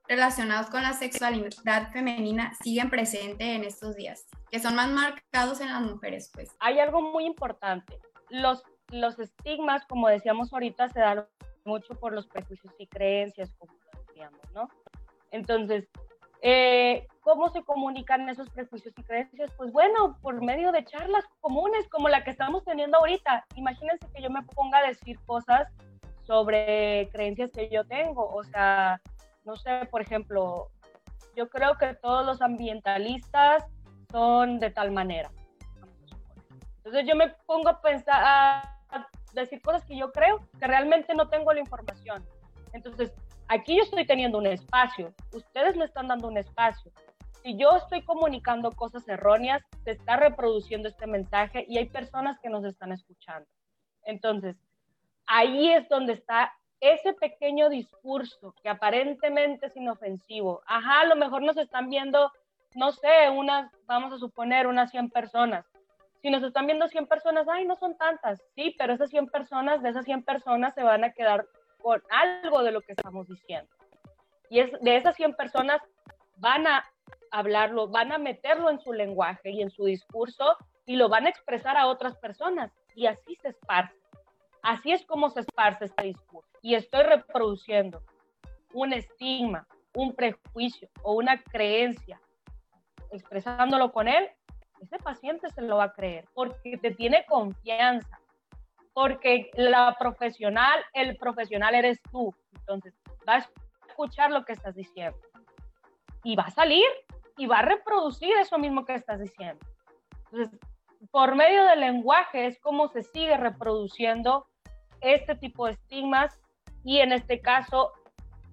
relacionados 0.09 0.69
con 0.69 0.83
la 0.83 0.93
sexualidad 0.93 1.91
femenina 1.93 2.53
siguen 2.63 2.91
presentes 2.91 3.47
en 3.47 3.65
estos 3.65 3.97
días, 3.97 4.27
que 4.51 4.59
son 4.59 4.75
más 4.75 4.89
marcados 4.89 5.61
en 5.61 5.69
las 5.69 5.83
mujeres, 5.83 6.31
pues. 6.35 6.55
Hay 6.61 6.79
algo 6.81 7.01
muy 7.01 7.25
importante. 7.25 7.99
Los, 8.29 8.63
los 8.89 9.19
estigmas, 9.19 9.85
como 9.87 10.09
decíamos 10.09 10.53
ahorita, 10.53 10.89
se 10.89 11.01
dan 11.01 11.27
mucho 11.65 11.95
por 11.95 12.13
los 12.13 12.27
prejuicios 12.27 12.73
y 12.79 12.87
creencias, 12.87 13.53
como 13.59 13.73
decíamos, 14.07 14.41
¿no? 14.55 14.69
Entonces, 15.31 15.89
eh, 16.43 17.07
¿cómo 17.21 17.49
se 17.51 17.63
comunican 17.63 18.29
esos 18.29 18.51
prejuicios 18.51 18.93
y 18.99 19.03
creencias? 19.05 19.53
Pues 19.57 19.73
bueno, 19.73 20.19
por 20.21 20.43
medio 20.43 20.73
de 20.73 20.85
charlas 20.85 21.25
comunes 21.41 21.89
como 21.89 22.09
la 22.09 22.25
que 22.25 22.31
estamos 22.31 22.65
teniendo 22.65 22.99
ahorita. 22.99 23.47
Imagínense 23.55 24.07
que 24.13 24.23
yo 24.23 24.29
me 24.29 24.43
ponga 24.43 24.79
a 24.79 24.89
decir 24.89 25.19
cosas 25.25 25.69
sobre 26.25 27.09
creencias 27.13 27.51
que 27.53 27.69
yo 27.69 27.85
tengo, 27.85 28.27
o 28.27 28.43
sea, 28.45 29.01
no 29.45 29.57
sé, 29.57 29.87
por 29.91 30.01
ejemplo, 30.03 30.71
yo 31.37 31.49
creo 31.49 31.77
que 31.77 31.95
todos 31.95 32.25
los 32.25 32.43
ambientalistas 32.43 33.65
son 34.11 34.59
de 34.61 34.71
tal 34.71 34.91
manera. 34.91 35.31
Entonces 36.79 37.07
yo 37.07 37.17
me 37.17 37.31
pongo 37.47 37.69
a 37.69 37.81
pensar, 37.81 38.23
a 38.25 39.09
decir 39.33 39.63
cosas 39.63 39.85
que 39.85 39.97
yo 39.97 40.13
creo 40.13 40.41
que 40.59 40.67
realmente 40.67 41.15
no 41.15 41.29
tengo 41.29 41.53
la 41.53 41.61
información. 41.61 42.25
Entonces 42.73 43.13
aquí 43.49 43.77
yo 43.77 43.83
estoy 43.83 44.07
teniendo 44.07 44.39
un 44.39 44.47
espacio, 44.47 45.15
ustedes 45.33 45.77
me 45.77 45.85
están 45.85 46.09
dando 46.09 46.29
un 46.29 46.39
espacio. 46.39 46.91
Si 47.43 47.57
yo 47.57 47.77
estoy 47.77 48.03
comunicando 48.03 48.71
cosas 48.71 49.07
erróneas, 49.09 49.63
se 49.85 49.93
está 49.93 50.17
reproduciendo 50.17 50.89
este 50.89 51.07
mensaje 51.07 51.65
y 51.69 51.77
hay 51.77 51.87
personas 51.87 52.39
que 52.39 52.49
nos 52.49 52.65
están 52.65 52.93
escuchando. 52.93 53.49
Entonces, 54.05 54.57
ahí 55.27 55.71
es 55.73 55.89
donde 55.89 56.13
está 56.13 56.53
ese 56.83 57.13
pequeño 57.15 57.69
discurso 57.69 58.55
que 58.61 58.69
aparentemente 58.69 59.67
es 59.67 59.77
inofensivo. 59.77 60.63
Ajá, 60.67 61.03
a 61.03 61.07
lo 61.07 61.15
mejor 61.15 61.43
nos 61.43 61.57
están 61.57 61.89
viendo, 61.89 62.33
no 62.75 62.91
sé, 62.91 63.31
unas, 63.31 63.71
vamos 63.87 64.13
a 64.13 64.19
suponer, 64.19 64.67
unas 64.67 64.91
100 64.91 65.11
personas. 65.11 65.65
Si 66.21 66.29
nos 66.29 66.43
están 66.43 66.67
viendo 66.67 66.89
100 66.89 67.07
personas, 67.07 67.47
ay, 67.49 67.65
no 67.67 67.77
son 67.77 67.97
tantas. 67.97 68.43
Sí, 68.57 68.75
pero 68.77 68.93
esas 68.93 69.11
100 69.11 69.29
personas, 69.29 69.81
de 69.81 69.91
esas 69.91 70.05
100 70.05 70.25
personas 70.25 70.75
se 70.75 70.83
van 70.83 71.05
a 71.05 71.13
quedar 71.13 71.47
con 71.79 72.03
algo 72.11 72.65
de 72.65 72.73
lo 72.73 72.81
que 72.81 72.93
estamos 72.93 73.29
diciendo. 73.29 73.71
Y 74.51 74.59
es, 74.59 74.73
de 74.81 74.97
esas 74.97 75.15
100 75.15 75.35
personas 75.35 75.81
van 76.39 76.67
a 76.67 76.85
hablarlo, 77.31 77.87
van 77.89 78.11
a 78.11 78.19
meterlo 78.19 78.71
en 78.71 78.81
su 78.81 78.93
lenguaje 78.93 79.51
y 79.51 79.63
en 79.63 79.71
su 79.71 79.85
discurso 79.85 80.57
y 80.85 80.97
lo 80.97 81.09
van 81.09 81.27
a 81.27 81.31
expresar 81.31 81.77
a 81.77 81.87
otras 81.87 82.17
personas. 82.17 82.73
Y 82.97 83.07
así 83.07 83.37
se 83.37 83.51
esparce. 83.51 84.02
Así 84.63 84.93
es 84.93 85.05
como 85.05 85.29
se 85.31 85.41
esparce 85.41 85.87
este 85.87 86.05
discurso. 86.05 86.51
Y 86.63 86.75
estoy 86.75 87.03
reproduciendo 87.03 88.03
un 88.73 88.93
estigma, 88.93 89.67
un 89.95 90.15
prejuicio 90.15 90.89
o 91.03 91.15
una 91.15 91.43
creencia, 91.43 92.21
expresándolo 93.11 93.93
con 93.93 94.09
él, 94.09 94.31
ese 94.81 94.99
paciente 94.99 95.49
se 95.51 95.63
lo 95.63 95.77
va 95.77 95.85
a 95.85 95.93
creer 95.93 96.25
porque 96.35 96.77
te 96.77 96.93
tiene 96.93 97.25
confianza, 97.27 98.19
porque 98.93 99.51
la 99.55 99.97
profesional, 99.99 100.81
el 100.93 101.17
profesional 101.17 101.75
eres 101.75 102.01
tú. 102.11 102.35
Entonces, 102.53 102.95
va 103.29 103.35
a 103.35 103.49
escuchar 103.89 104.31
lo 104.31 104.45
que 104.45 104.53
estás 104.53 104.75
diciendo 104.75 105.19
y 106.25 106.37
va 106.37 106.45
a 106.45 106.51
salir 106.51 106.87
y 107.37 107.47
va 107.47 107.59
a 107.59 107.63
reproducir 107.63 108.33
eso 108.39 108.59
mismo 108.59 108.85
que 108.85 108.95
estás 108.95 109.21
diciendo. 109.21 109.65
Entonces, 110.31 110.59
por 111.11 111.35
medio 111.35 111.65
del 111.65 111.81
lenguaje 111.81 112.47
es 112.47 112.59
como 112.61 112.89
se 112.89 113.03
sigue 113.03 113.37
reproduciendo 113.37 114.47
este 115.03 115.35
tipo 115.37 115.67
de 115.67 115.73
estigmas 115.73 116.39
y 116.85 116.99
en 116.99 117.13
este 117.13 117.41
caso 117.41 117.93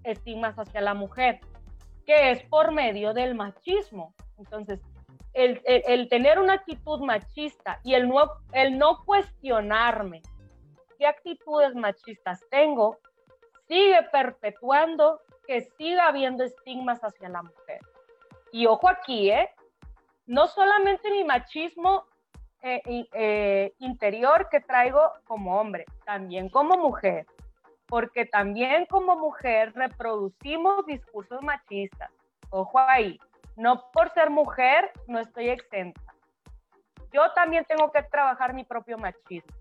estigmas 0.03 0.55
hacia 0.57 0.81
la 0.81 0.93
mujer, 0.93 1.39
que 2.05 2.31
es 2.31 2.43
por 2.43 2.71
medio 2.71 3.13
del 3.13 3.35
machismo. 3.35 4.13
Entonces, 4.37 4.81
el, 5.33 5.61
el, 5.65 6.09
tener 6.09 6.39
una 6.39 6.53
actitud 6.53 6.99
machista 7.01 7.79
y 7.83 7.93
el 7.93 8.09
no, 8.09 8.29
el 8.51 8.77
no 8.77 9.03
cuestionarme 9.05 10.21
qué 10.97 11.07
actitudes 11.07 11.75
machistas 11.75 12.41
tengo, 12.49 12.97
sigue 13.67 14.01
perpetuando 14.11 15.21
que 15.47 15.61
siga 15.77 16.07
habiendo 16.07 16.43
estigmas 16.43 16.99
hacia 17.01 17.29
la 17.29 17.41
mujer. 17.41 17.79
Y 18.51 18.65
ojo 18.65 18.89
aquí, 18.89 19.31
¿eh? 19.31 19.49
No 20.25 20.47
solamente 20.47 21.09
mi 21.09 21.23
machismo 21.23 22.05
eh, 22.61 23.07
eh, 23.13 23.73
interior 23.79 24.49
que 24.49 24.59
traigo 24.59 25.13
como 25.25 25.59
hombre, 25.59 25.85
también 26.05 26.49
como 26.49 26.75
mujer, 26.77 27.25
porque 27.87 28.25
también 28.25 28.85
como 28.87 29.15
mujer 29.15 29.73
reproducimos 29.73 30.85
discursos 30.85 31.41
machistas. 31.41 32.11
Ojo 32.49 32.77
ahí, 32.79 33.19
no 33.55 33.89
por 33.91 34.13
ser 34.13 34.29
mujer 34.29 34.91
no 35.07 35.19
estoy 35.19 35.49
exenta. 35.49 36.01
Yo 37.13 37.31
también 37.33 37.65
tengo 37.65 37.91
que 37.91 38.03
trabajar 38.03 38.53
mi 38.53 38.63
propio 38.63 38.97
machismo. 38.97 39.55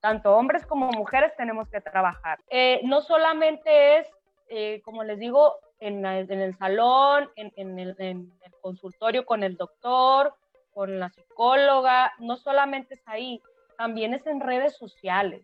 Tanto 0.00 0.36
hombres 0.36 0.66
como 0.66 0.90
mujeres 0.90 1.34
tenemos 1.36 1.68
que 1.68 1.80
trabajar. 1.80 2.38
Eh, 2.48 2.80
no 2.84 3.00
solamente 3.00 3.98
es, 3.98 4.82
como 4.82 5.04
les 5.04 5.18
digo, 5.18 5.56
en, 5.80 6.04
el 6.04 6.56
salón, 6.58 7.30
en, 7.36 7.78
el, 7.78 8.28
consultorio 8.60 9.24
con 9.24 9.42
el 9.42 9.56
doctor, 9.56 10.34
con 10.74 10.98
la 10.98 11.10
psicóloga, 11.10 12.12
no 12.18 12.36
solamente 12.36 12.94
es 12.94 13.02
ahí, 13.06 13.40
también 13.76 14.14
es 14.14 14.26
en 14.26 14.40
redes 14.40 14.76
sociales. 14.76 15.42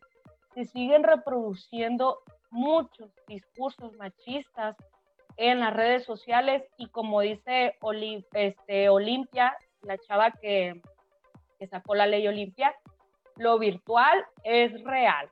Se 0.54 0.64
siguen 0.64 1.02
reproduciendo 1.02 2.20
muchos 2.50 3.10
discursos 3.26 3.92
machistas 3.96 4.76
en 5.36 5.60
las 5.60 5.74
redes 5.74 6.04
sociales 6.04 6.62
y 6.78 6.88
como 6.88 7.20
dice 7.20 7.76
este, 8.32 8.88
Olimpia, 8.88 9.56
la 9.82 9.98
chava 9.98 10.30
que, 10.30 10.80
que 11.58 11.66
sacó 11.66 11.94
la 11.94 12.06
ley 12.06 12.26
Olimpia, 12.26 12.74
lo 13.36 13.58
virtual 13.58 14.24
es 14.44 14.82
real. 14.82 15.28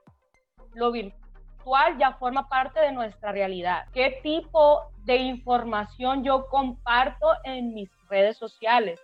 Lo 0.73 0.91
virtual 0.91 1.97
ya 1.97 2.13
forma 2.13 2.47
parte 2.47 2.79
de 2.79 2.91
nuestra 2.91 3.31
realidad. 3.31 3.85
¿Qué 3.93 4.19
tipo 4.21 4.83
de 5.03 5.17
información 5.17 6.23
yo 6.23 6.47
comparto 6.47 7.27
en 7.43 7.73
mis 7.73 7.89
redes 8.09 8.37
sociales? 8.37 8.99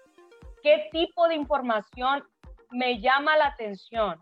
¿Qué 0.64 0.90
tipo 0.92 1.28
de 1.28 1.36
información 1.36 2.24
me 2.72 3.02
llama 3.02 3.36
la 3.38 3.48
atención? 3.48 4.20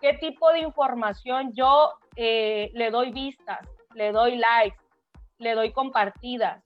¿Qué 0.00 0.14
tipo 0.14 0.50
de 0.52 0.60
información 0.60 1.52
yo 1.54 1.92
eh, 2.16 2.70
le 2.74 2.90
doy 2.90 3.12
vistas, 3.12 3.66
le 3.94 4.12
doy 4.12 4.36
likes, 4.36 4.78
le 5.38 5.54
doy 5.54 5.72
compartidas? 5.72 6.62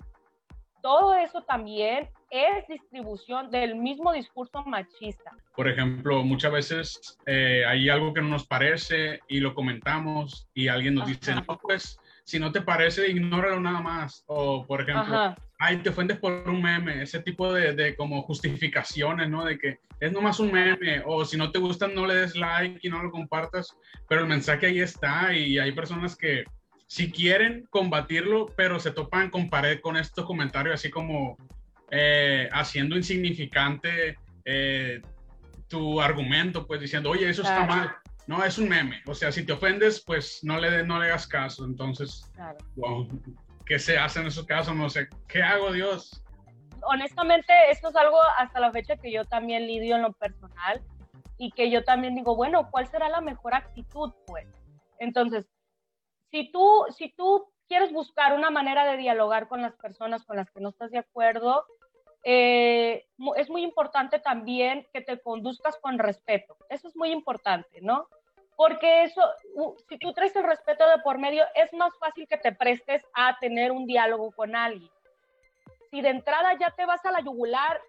Todo 0.82 1.14
eso 1.14 1.42
también 1.42 2.08
es 2.30 2.66
distribución 2.68 3.50
del 3.50 3.74
mismo 3.74 4.12
discurso 4.12 4.62
machista. 4.64 5.32
Por 5.54 5.68
ejemplo, 5.68 6.22
muchas 6.22 6.52
veces 6.52 7.18
eh, 7.26 7.64
hay 7.66 7.88
algo 7.88 8.14
que 8.14 8.22
no 8.22 8.28
nos 8.28 8.46
parece 8.46 9.20
y 9.28 9.40
lo 9.40 9.54
comentamos 9.54 10.48
y 10.54 10.68
alguien 10.68 10.94
nos 10.94 11.06
dice, 11.06 11.34
no, 11.34 11.44
pues 11.58 11.99
si 12.24 12.38
no 12.38 12.52
te 12.52 12.60
parece, 12.60 13.10
ignóralo 13.10 13.60
nada 13.60 13.80
más. 13.80 14.24
O, 14.26 14.66
por 14.66 14.82
ejemplo, 14.82 15.34
ay, 15.58 15.78
te 15.78 15.90
ofendes 15.90 16.18
por 16.18 16.32
un 16.48 16.62
meme, 16.62 17.02
ese 17.02 17.20
tipo 17.20 17.52
de, 17.52 17.74
de, 17.74 17.94
como 17.94 18.22
justificaciones, 18.22 19.28
¿no? 19.28 19.44
De 19.44 19.58
que 19.58 19.78
es 20.00 20.12
nomás 20.12 20.40
un 20.40 20.52
meme, 20.52 21.02
o 21.04 21.24
si 21.24 21.36
no 21.36 21.50
te 21.50 21.58
gusta, 21.58 21.86
no 21.88 22.06
le 22.06 22.14
des 22.14 22.36
like 22.36 22.80
y 22.82 22.88
no 22.88 23.02
lo 23.02 23.10
compartas, 23.10 23.76
pero 24.08 24.22
el 24.22 24.26
mensaje 24.28 24.66
ahí 24.66 24.80
está 24.80 25.34
y 25.34 25.58
hay 25.58 25.72
personas 25.72 26.16
que 26.16 26.44
si 26.86 27.12
quieren 27.12 27.68
combatirlo, 27.70 28.46
pero 28.56 28.80
se 28.80 28.90
topan 28.90 29.30
con 29.30 29.48
pared 29.48 29.80
con 29.80 29.96
estos 29.96 30.24
comentarios 30.24 30.74
así 30.74 30.90
como 30.90 31.36
eh, 31.90 32.48
haciendo 32.52 32.96
insignificante 32.96 34.18
eh, 34.44 35.00
tu 35.68 36.00
argumento, 36.00 36.66
pues 36.66 36.80
diciendo, 36.80 37.10
oye, 37.10 37.28
eso 37.28 37.42
está 37.42 37.64
mal. 37.64 37.94
No, 38.30 38.44
es 38.44 38.58
un 38.58 38.68
meme. 38.68 39.02
O 39.08 39.12
sea, 39.12 39.32
si 39.32 39.44
te 39.44 39.52
ofendes, 39.52 40.04
pues 40.04 40.44
no 40.44 40.56
le, 40.56 40.84
no 40.84 41.00
le 41.00 41.06
hagas 41.06 41.26
caso. 41.26 41.64
Entonces, 41.64 42.30
¿qué 43.66 43.76
se 43.76 43.98
hace 43.98 44.20
en 44.20 44.28
esos 44.28 44.46
casos? 44.46 44.72
No 44.76 44.88
sé, 44.88 45.08
¿qué 45.26 45.42
hago, 45.42 45.72
Dios? 45.72 46.22
Honestamente, 46.82 47.52
esto 47.70 47.88
es 47.88 47.96
algo 47.96 48.20
hasta 48.38 48.60
la 48.60 48.70
fecha 48.70 48.94
que 48.94 49.10
yo 49.10 49.24
también 49.24 49.66
lidio 49.66 49.96
en 49.96 50.02
lo 50.02 50.12
personal 50.12 50.80
y 51.38 51.50
que 51.50 51.72
yo 51.72 51.82
también 51.82 52.14
digo, 52.14 52.36
bueno, 52.36 52.70
¿cuál 52.70 52.86
será 52.86 53.08
la 53.08 53.20
mejor 53.20 53.52
actitud, 53.52 54.12
pues? 54.28 54.46
Entonces, 55.00 55.44
si 56.30 56.52
tú, 56.52 56.84
si 56.96 57.12
tú 57.12 57.52
quieres 57.66 57.92
buscar 57.92 58.34
una 58.34 58.50
manera 58.50 58.88
de 58.88 58.96
dialogar 58.96 59.48
con 59.48 59.60
las 59.60 59.74
personas 59.74 60.24
con 60.24 60.36
las 60.36 60.48
que 60.52 60.60
no 60.60 60.68
estás 60.68 60.92
de 60.92 60.98
acuerdo, 60.98 61.66
eh, 62.22 63.08
es 63.36 63.50
muy 63.50 63.64
importante 63.64 64.20
también 64.20 64.86
que 64.92 65.00
te 65.00 65.20
conduzcas 65.20 65.76
con 65.78 65.98
respeto. 65.98 66.56
Eso 66.68 66.86
es 66.86 66.94
muy 66.94 67.10
importante, 67.10 67.80
¿no? 67.80 68.06
Porque 68.60 69.04
eso, 69.04 69.22
si 69.88 69.96
tú 69.96 70.12
traes 70.12 70.36
el 70.36 70.44
respeto 70.44 70.86
de 70.86 70.98
por 70.98 71.16
medio, 71.16 71.46
es 71.54 71.72
más 71.72 71.96
fácil 71.98 72.28
que 72.28 72.36
te 72.36 72.52
prestes 72.52 73.02
a 73.14 73.38
tener 73.38 73.72
un 73.72 73.86
diálogo 73.86 74.32
con 74.32 74.54
alguien. 74.54 74.90
Si 75.90 76.02
de 76.02 76.10
entrada 76.10 76.52
ya 76.60 76.70
te 76.72 76.84
vas 76.84 77.02
a 77.06 77.10
la 77.10 77.20
yugular, 77.20 77.80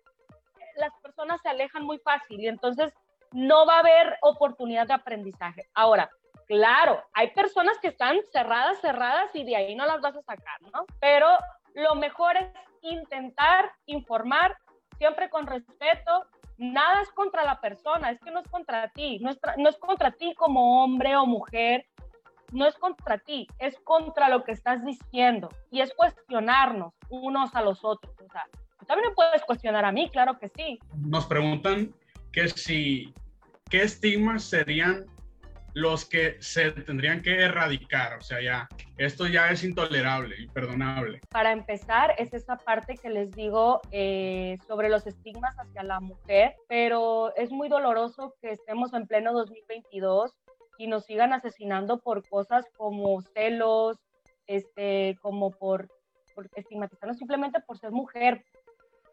las 0.77 0.93
personas 1.03 1.41
se 1.41 1.49
alejan 1.49 1.83
muy 1.83 1.99
fácil 1.99 2.39
y 2.39 2.47
entonces 2.47 2.93
no 3.33 3.65
va 3.65 3.75
a 3.75 3.79
haber 3.79 4.17
oportunidad 4.21 4.87
de 4.87 4.93
aprendizaje. 4.93 5.67
Ahora, 5.73 6.09
claro, 6.47 7.03
hay 7.11 7.31
personas 7.31 7.77
que 7.79 7.89
están 7.89 8.21
cerradas, 8.31 8.79
cerradas 8.79 9.29
y 9.35 9.43
de 9.43 9.57
ahí 9.57 9.75
no 9.75 9.85
las 9.85 9.99
vas 9.99 10.15
a 10.15 10.21
sacar, 10.21 10.61
¿no? 10.73 10.85
Pero 11.01 11.27
lo 11.73 11.95
mejor 11.95 12.37
es 12.37 12.47
intentar 12.79 13.73
informar 13.87 14.55
siempre 14.97 15.29
con 15.29 15.47
respeto, 15.47 16.27
nada 16.61 17.01
es 17.01 17.09
contra 17.09 17.43
la 17.43 17.59
persona, 17.59 18.11
es 18.11 18.19
que 18.19 18.29
no 18.31 18.39
es 18.39 18.47
contra 18.47 18.87
ti, 18.89 19.19
no 19.19 19.31
es, 19.31 19.39
no 19.57 19.67
es 19.67 19.77
contra 19.77 20.11
ti 20.11 20.33
como 20.35 20.83
hombre 20.83 21.15
o 21.17 21.25
mujer, 21.25 21.87
no 22.51 22.67
es 22.67 22.75
contra 22.75 23.17
ti, 23.17 23.47
es 23.57 23.79
contra 23.79 24.29
lo 24.29 24.43
que 24.43 24.51
estás 24.51 24.85
diciendo 24.85 25.49
y 25.71 25.81
es 25.81 25.91
cuestionarnos 25.95 26.93
unos 27.09 27.55
a 27.55 27.61
los 27.61 27.83
otros. 27.83 28.13
O 28.13 28.31
sea, 28.31 28.45
tú 28.79 28.85
también 28.85 29.09
me 29.09 29.15
puedes 29.15 29.41
cuestionar 29.43 29.85
a 29.85 29.91
mí, 29.91 30.09
claro 30.11 30.37
que 30.37 30.49
sí. 30.49 30.77
Nos 30.97 31.25
preguntan 31.25 31.93
que 32.31 32.47
si, 32.49 33.11
¿qué 33.69 33.81
estigmas 33.81 34.43
serían 34.43 35.05
los 35.73 36.05
que 36.05 36.37
se 36.41 36.71
tendrían 36.71 37.21
que 37.21 37.41
erradicar. 37.41 38.17
O 38.17 38.21
sea, 38.21 38.41
ya, 38.41 38.67
esto 38.97 39.27
ya 39.27 39.49
es 39.49 39.63
intolerable, 39.63 40.35
imperdonable. 40.41 41.21
Para 41.29 41.51
empezar, 41.51 42.13
es 42.17 42.33
esa 42.33 42.57
parte 42.57 42.95
que 42.95 43.09
les 43.09 43.31
digo 43.31 43.81
eh, 43.91 44.57
sobre 44.67 44.89
los 44.89 45.07
estigmas 45.07 45.55
hacia 45.57 45.83
la 45.83 45.99
mujer, 45.99 46.55
pero 46.67 47.35
es 47.35 47.51
muy 47.51 47.69
doloroso 47.69 48.35
que 48.41 48.51
estemos 48.51 48.93
en 48.93 49.07
pleno 49.07 49.33
2022 49.33 50.31
y 50.77 50.87
nos 50.87 51.05
sigan 51.05 51.33
asesinando 51.33 51.99
por 51.99 52.27
cosas 52.27 52.65
como 52.75 53.21
celos, 53.21 53.97
este, 54.47 55.17
como 55.21 55.51
por, 55.51 55.87
por 56.35 56.49
estigmatizarnos 56.55 57.17
simplemente 57.17 57.61
por 57.61 57.77
ser 57.77 57.91
mujer. 57.91 58.43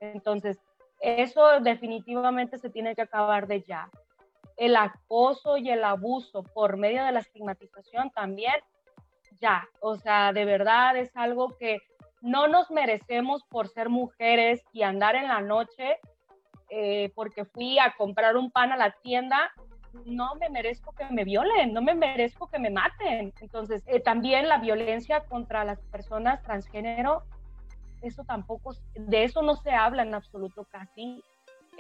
Entonces, 0.00 0.58
eso 1.00 1.60
definitivamente 1.60 2.58
se 2.58 2.70
tiene 2.70 2.94
que 2.94 3.02
acabar 3.02 3.46
de 3.46 3.62
ya. 3.62 3.88
El 4.58 4.76
acoso 4.76 5.56
y 5.56 5.70
el 5.70 5.84
abuso 5.84 6.42
por 6.42 6.76
medio 6.76 7.04
de 7.04 7.12
la 7.12 7.20
estigmatización 7.20 8.10
también, 8.10 8.54
ya. 9.40 9.66
O 9.80 9.96
sea, 9.96 10.32
de 10.32 10.44
verdad 10.44 10.96
es 10.96 11.16
algo 11.16 11.56
que 11.56 11.78
no 12.20 12.48
nos 12.48 12.70
merecemos 12.70 13.44
por 13.44 13.68
ser 13.68 13.88
mujeres 13.88 14.62
y 14.72 14.82
andar 14.82 15.14
en 15.14 15.28
la 15.28 15.40
noche 15.40 15.98
eh, 16.70 17.12
porque 17.14 17.44
fui 17.44 17.78
a 17.78 17.94
comprar 17.96 18.36
un 18.36 18.50
pan 18.50 18.72
a 18.72 18.76
la 18.76 18.90
tienda 18.90 19.52
no 20.04 20.34
me 20.36 20.48
merezco 20.48 20.92
que 20.92 21.04
me 21.06 21.24
violen, 21.24 21.72
no 21.72 21.82
me 21.82 21.94
merezco 21.94 22.48
que 22.48 22.58
me 22.58 22.70
maten. 22.70 23.32
Entonces, 23.40 23.82
eh, 23.86 24.00
también 24.00 24.48
la 24.48 24.58
violencia 24.58 25.24
contra 25.24 25.64
las 25.64 25.80
personas 25.80 26.42
transgénero, 26.42 27.22
eso 28.02 28.24
tampoco, 28.24 28.74
de 28.94 29.24
eso 29.24 29.42
no 29.42 29.56
se 29.56 29.70
habla 29.70 30.02
en 30.02 30.14
absoluto 30.14 30.64
casi. 30.70 31.22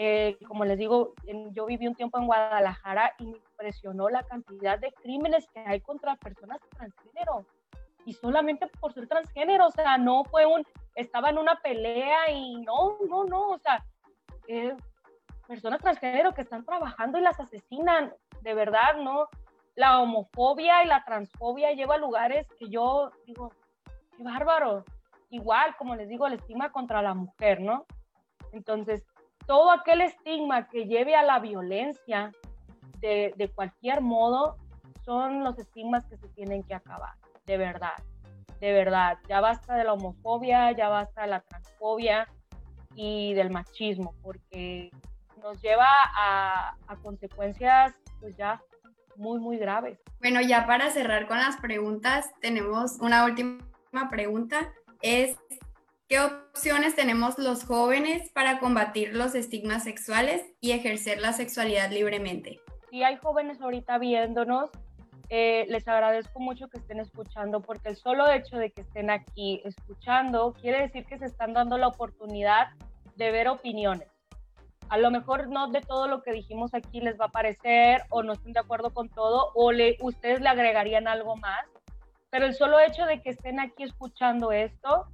Eh, 0.00 0.38
como 0.46 0.64
les 0.64 0.78
digo, 0.78 1.14
yo 1.50 1.66
viví 1.66 1.88
un 1.88 1.96
tiempo 1.96 2.18
en 2.18 2.26
Guadalajara 2.26 3.14
y 3.18 3.26
me 3.26 3.36
impresionó 3.36 4.08
la 4.08 4.22
cantidad 4.22 4.78
de 4.78 4.92
crímenes 4.92 5.48
que 5.52 5.58
hay 5.58 5.80
contra 5.80 6.14
personas 6.14 6.60
transgénero. 6.70 7.44
Y 8.04 8.12
solamente 8.12 8.68
por 8.78 8.92
ser 8.92 9.08
transgénero, 9.08 9.66
o 9.66 9.70
sea, 9.72 9.98
no 9.98 10.22
fue 10.22 10.46
un, 10.46 10.64
estaba 10.94 11.30
en 11.30 11.38
una 11.38 11.60
pelea 11.60 12.30
y 12.30 12.60
no, 12.60 12.96
no, 13.08 13.24
no, 13.24 13.48
o 13.48 13.58
sea, 13.58 13.84
eh, 14.46 14.76
personas 15.48 15.80
transgénero 15.80 16.32
que 16.32 16.42
están 16.42 16.64
trabajando 16.64 17.18
y 17.18 17.22
las 17.22 17.40
asesinan, 17.40 18.14
de 18.42 18.54
verdad, 18.54 18.98
¿no? 19.02 19.28
La 19.74 20.00
homofobia 20.00 20.84
y 20.84 20.86
la 20.86 21.04
transfobia 21.04 21.72
lleva 21.72 21.96
a 21.96 21.98
lugares 21.98 22.46
que 22.56 22.68
yo 22.68 23.10
digo, 23.26 23.52
qué 24.16 24.22
bárbaro. 24.22 24.84
Igual, 25.30 25.74
como 25.76 25.96
les 25.96 26.08
digo, 26.08 26.28
el 26.28 26.34
estigma 26.34 26.70
contra 26.70 27.02
la 27.02 27.14
mujer, 27.14 27.60
¿no? 27.60 27.84
Entonces, 28.52 29.04
todo 29.48 29.72
aquel 29.72 30.02
estigma 30.02 30.68
que 30.68 30.84
lleve 30.84 31.16
a 31.16 31.24
la 31.24 31.40
violencia 31.40 32.32
de, 33.00 33.32
de 33.36 33.48
cualquier 33.48 34.02
modo 34.02 34.58
son 35.04 35.42
los 35.42 35.58
estigmas 35.58 36.04
que 36.04 36.18
se 36.18 36.28
tienen 36.28 36.62
que 36.62 36.74
acabar, 36.74 37.14
de 37.46 37.56
verdad, 37.56 37.94
de 38.60 38.72
verdad. 38.72 39.16
Ya 39.26 39.40
basta 39.40 39.74
de 39.74 39.84
la 39.84 39.94
homofobia, 39.94 40.70
ya 40.72 40.90
basta 40.90 41.22
de 41.22 41.28
la 41.28 41.40
transfobia 41.40 42.28
y 42.94 43.32
del 43.32 43.48
machismo, 43.50 44.14
porque 44.22 44.90
nos 45.42 45.62
lleva 45.62 45.86
a, 46.14 46.76
consecuencias 47.02 47.94
pues 48.20 48.36
ya 48.36 48.60
muy, 49.16 49.40
muy 49.40 49.56
graves. 49.56 49.98
Bueno, 50.20 50.42
ya 50.42 50.66
para 50.66 50.90
cerrar 50.90 51.26
con 51.26 51.38
las 51.38 51.56
preguntas, 51.56 52.30
tenemos 52.42 52.98
una 53.00 53.24
última 53.24 53.60
pregunta. 54.10 54.72
Es, 55.00 55.38
¿qué 56.08 56.20
opciones 56.20 56.96
tenemos 56.96 57.38
los 57.38 57.64
jóvenes 57.64 58.30
para 58.32 58.58
combatir 58.58 59.14
los 59.14 59.34
estigmas 59.34 59.84
sexuales 59.84 60.42
y 60.60 60.72
ejercer 60.72 61.20
la 61.20 61.32
sexualidad 61.32 61.90
libremente? 61.90 62.60
Si 62.90 63.02
hay 63.02 63.16
jóvenes 63.16 63.60
ahorita 63.60 63.98
viéndonos, 63.98 64.70
eh, 65.28 65.66
les 65.68 65.86
agradezco 65.86 66.40
mucho 66.40 66.68
que 66.68 66.78
estén 66.78 67.00
escuchando 67.00 67.60
porque 67.60 67.90
el 67.90 67.96
solo 67.96 68.30
hecho 68.30 68.56
de 68.56 68.70
que 68.70 68.80
estén 68.80 69.10
aquí 69.10 69.60
escuchando 69.64 70.54
quiere 70.58 70.80
decir 70.80 71.04
que 71.04 71.18
se 71.18 71.26
están 71.26 71.52
dando 71.52 71.76
la 71.76 71.88
oportunidad 71.88 72.68
de 73.16 73.30
ver 73.30 73.48
opiniones 73.48 74.08
a 74.88 74.96
lo 74.96 75.10
mejor 75.10 75.48
no 75.48 75.68
de 75.68 75.80
todo 75.80 76.08
lo 76.08 76.22
que 76.22 76.32
dijimos 76.32 76.74
aquí 76.74 77.00
les 77.00 77.20
va 77.20 77.26
a 77.26 77.30
parecer 77.30 78.02
o 78.10 78.22
no 78.22 78.32
estén 78.32 78.52
de 78.52 78.60
acuerdo 78.60 78.94
con 78.94 79.08
todo 79.08 79.50
o 79.54 79.70
le, 79.72 79.96
ustedes 80.00 80.40
le 80.40 80.48
agregarían 80.48 81.08
algo 81.08 81.36
más, 81.36 81.66
pero 82.30 82.46
el 82.46 82.54
solo 82.54 82.80
hecho 82.80 83.04
de 83.04 83.20
que 83.20 83.30
estén 83.30 83.60
aquí 83.60 83.82
escuchando 83.82 84.50
esto 84.50 85.06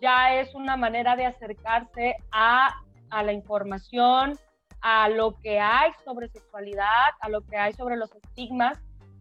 ya 0.00 0.34
es 0.40 0.54
una 0.54 0.76
manera 0.76 1.16
de 1.16 1.26
acercarse 1.26 2.16
a, 2.32 2.80
a 3.10 3.22
la 3.22 3.32
información, 3.32 4.38
a 4.80 5.08
lo 5.08 5.38
que 5.40 5.60
hay 5.60 5.92
sobre 6.04 6.28
sexualidad, 6.28 7.10
a 7.20 7.28
lo 7.28 7.42
que 7.42 7.56
hay 7.56 7.72
sobre 7.72 7.96
los 7.96 8.14
estigmas. 8.14 8.78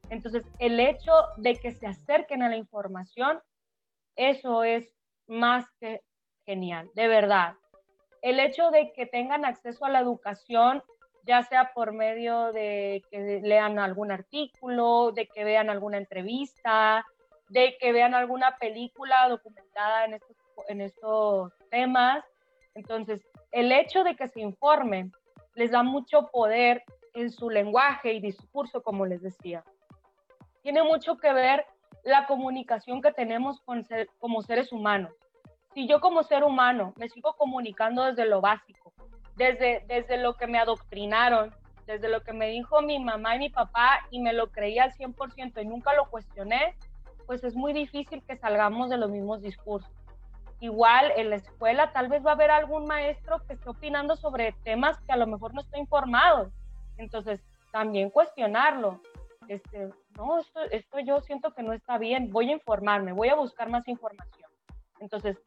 Entonces, 0.10 0.46
el 0.60 0.80
hecho 0.80 1.12
de 1.38 1.56
que 1.56 1.72
se 1.72 1.88
acerquen 1.88 2.44
a 2.44 2.50
la 2.50 2.58
información, 2.58 3.40
eso 4.16 4.64
es 4.64 4.94
más 5.28 5.66
que 5.80 6.02
genial, 6.46 6.90
de 6.94 7.08
verdad 7.08 7.56
el 8.24 8.40
hecho 8.40 8.72
de 8.72 8.94
que 8.94 9.06
tengan 9.06 9.46
acceso 9.46 9.86
a 9.86 9.90
la 9.90 10.00
educación, 10.00 10.82
ya 11.26 11.44
sea 11.44 11.74
por 11.74 11.92
medio 11.92 12.54
de 12.54 13.04
que 13.12 13.42
lean 13.44 13.80
algún 13.80 14.12
artículo, 14.12 15.12
de 15.12 15.28
que 15.28 15.44
vean 15.44 15.70
alguna 15.70 15.98
entrevista, 15.98 17.06
de 17.50 17.78
que 17.80 17.92
vean 17.92 18.16
alguna 18.16 18.56
película 18.58 19.28
documentada 19.28 20.06
en 20.06 20.14
estos, 20.14 20.38
en 20.68 20.82
estos 20.82 21.52
temas. 21.70 22.24
Entonces, 22.76 23.22
el 23.52 23.72
hecho 23.72 24.04
de 24.04 24.16
que 24.16 24.28
se 24.28 24.42
informen 24.42 25.12
les 25.56 25.72
da 25.72 25.84
mucho 25.84 26.30
poder 26.32 26.84
en 27.14 27.30
su 27.30 27.50
lenguaje 27.50 28.14
y 28.14 28.20
discurso, 28.20 28.82
como 28.82 29.06
les 29.06 29.22
decía. 29.22 29.64
Tiene 30.64 30.82
mucho 30.82 31.18
que 31.18 31.32
ver 31.32 31.66
la 32.04 32.26
comunicación 32.26 33.02
que 33.02 33.12
tenemos 33.12 33.62
como 34.20 34.42
seres 34.42 34.72
humanos 34.72 35.14
si 35.74 35.88
yo 35.88 36.00
como 36.00 36.24
ser 36.24 36.44
humano 36.44 36.94
me 36.98 37.10
sigo 37.10 37.34
comunicando 37.34 38.04
desde 38.06 38.26
lo 38.26 38.42
básico, 38.42 38.94
desde, 39.36 39.84
desde 39.88 40.18
lo 40.18 40.36
que 40.36 40.48
me 40.48 40.60
adoctrinaron, 40.60 41.54
desde 41.86 42.10
lo 42.10 42.22
que 42.22 42.34
me 42.34 42.50
dijo 42.50 42.82
mi 42.82 43.00
mamá 43.00 43.36
y 43.36 43.40
mi 43.40 43.50
papá 43.50 44.00
y 44.12 44.22
me 44.22 44.34
lo 44.34 44.52
creía 44.52 44.84
al 44.84 44.94
100% 44.94 45.62
y 45.62 45.66
nunca 45.66 45.94
lo 45.94 46.10
cuestioné, 46.10 46.76
pues 47.26 47.44
es 47.44 47.56
muy 47.56 47.74
difícil 47.74 48.24
que 48.24 48.38
salgamos 48.38 48.90
de 48.90 48.98
los 48.98 49.10
mismos 49.10 49.42
discursos. 49.42 49.92
Igual 50.64 51.12
en 51.18 51.30
la 51.30 51.36
escuela 51.36 51.92
tal 51.92 52.08
vez 52.08 52.26
va 52.26 52.30
a 52.30 52.34
haber 52.36 52.50
algún 52.50 52.86
maestro 52.86 53.46
que 53.46 53.56
esté 53.56 53.70
opinando 53.70 54.16
sobre 54.16 54.54
temas 54.64 54.98
que 55.02 55.12
a 55.12 55.18
lo 55.18 55.28
mejor 55.28 55.54
no 55.54 55.60
está 55.60 55.78
informado. 55.78 56.54
Entonces, 56.96 57.44
también 57.74 58.10
cuestionarlo. 58.10 59.02
Este, 59.50 59.90
no, 60.16 60.40
esto, 60.40 60.62
esto 60.72 61.00
yo 61.02 61.20
siento 61.20 61.54
que 61.54 61.64
no 61.64 61.74
está 61.74 61.98
bien, 61.98 62.32
voy 62.32 62.48
a 62.48 62.54
informarme, 62.54 63.12
voy 63.12 63.28
a 63.28 63.36
buscar 63.36 63.70
más 63.70 63.86
información. 63.90 64.50
Entonces, 65.02 65.38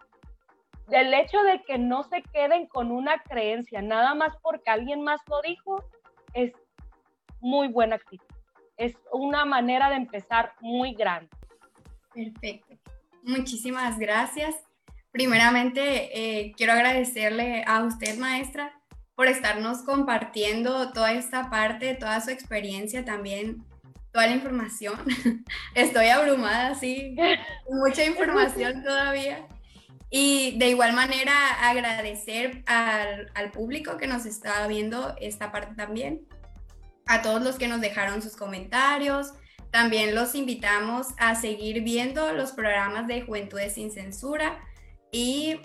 del 0.88 1.14
hecho 1.14 1.42
de 1.44 1.62
que 1.62 1.79
no 1.79 2.02
se 2.02 2.20
queden 2.20 2.66
con 2.66 2.90
una 2.90 3.22
creencia, 3.22 3.81
nada 3.81 4.14
más 4.14 4.37
porque 4.42 4.68
alguien 4.68 5.02
más 5.02 5.22
lo 5.31 5.40
dijo, 5.40 5.83
es 6.35 6.52
muy 7.40 7.68
buena 7.68 7.96
actitud. 7.96 8.26
Es 8.76 8.98
una 9.12 9.46
manera 9.46 9.88
de 9.88 9.96
empezar 9.96 10.52
muy 10.61 10.92
grande. 10.92 11.31
Perfecto. 12.12 12.74
Muchísimas 13.22 13.98
gracias. 13.98 14.66
Primeramente, 15.16 16.11
eh, 16.12 16.52
quiero 16.59 16.74
agradecerle 16.74 17.64
a 17.66 17.85
usted, 17.85 18.18
maestra, 18.18 18.79
por 19.14 19.29
estarnos 19.29 19.79
compartiendo 19.79 20.92
toda 20.92 21.12
esta 21.12 21.48
parte, 21.48 21.94
toda 21.94 22.20
su 22.20 22.29
experiencia 22.29 23.02
también, 23.02 23.64
toda 24.12 24.26
la 24.26 24.35
información. 24.35 25.00
Estoy 25.74 26.09
abrumada, 26.09 26.74
sí, 26.74 27.16
mucha 27.70 28.05
información 28.05 28.83
todavía. 28.85 29.46
Y 30.11 30.59
de 30.59 30.68
igual 30.68 30.92
manera 30.92 31.33
agradecer 31.62 32.62
al, 32.66 33.33
al, 33.35 33.50
público 33.52 33.96
que 33.96 34.07
nos 34.07 34.26
está 34.26 34.66
viendo 34.66 35.16
esta 35.18 35.50
parte 35.50 35.74
también, 35.76 36.29
a 37.07 37.22
todos 37.22 37.42
los 37.42 37.57
que 37.57 37.68
nos 37.68 37.81
dejaron 37.81 38.20
sus 38.20 38.37
comentarios. 38.37 39.33
También 39.70 40.14
los 40.14 40.35
invitamos 40.35 41.07
a 41.16 41.37
seguir 41.37 41.81
viendo 41.81 42.35
los 42.35 42.52
programas 42.52 43.07
de 43.07 43.22
Juventudes 43.22 43.72
sin 43.72 43.90
Censura. 43.90 44.61
Y 45.18 45.59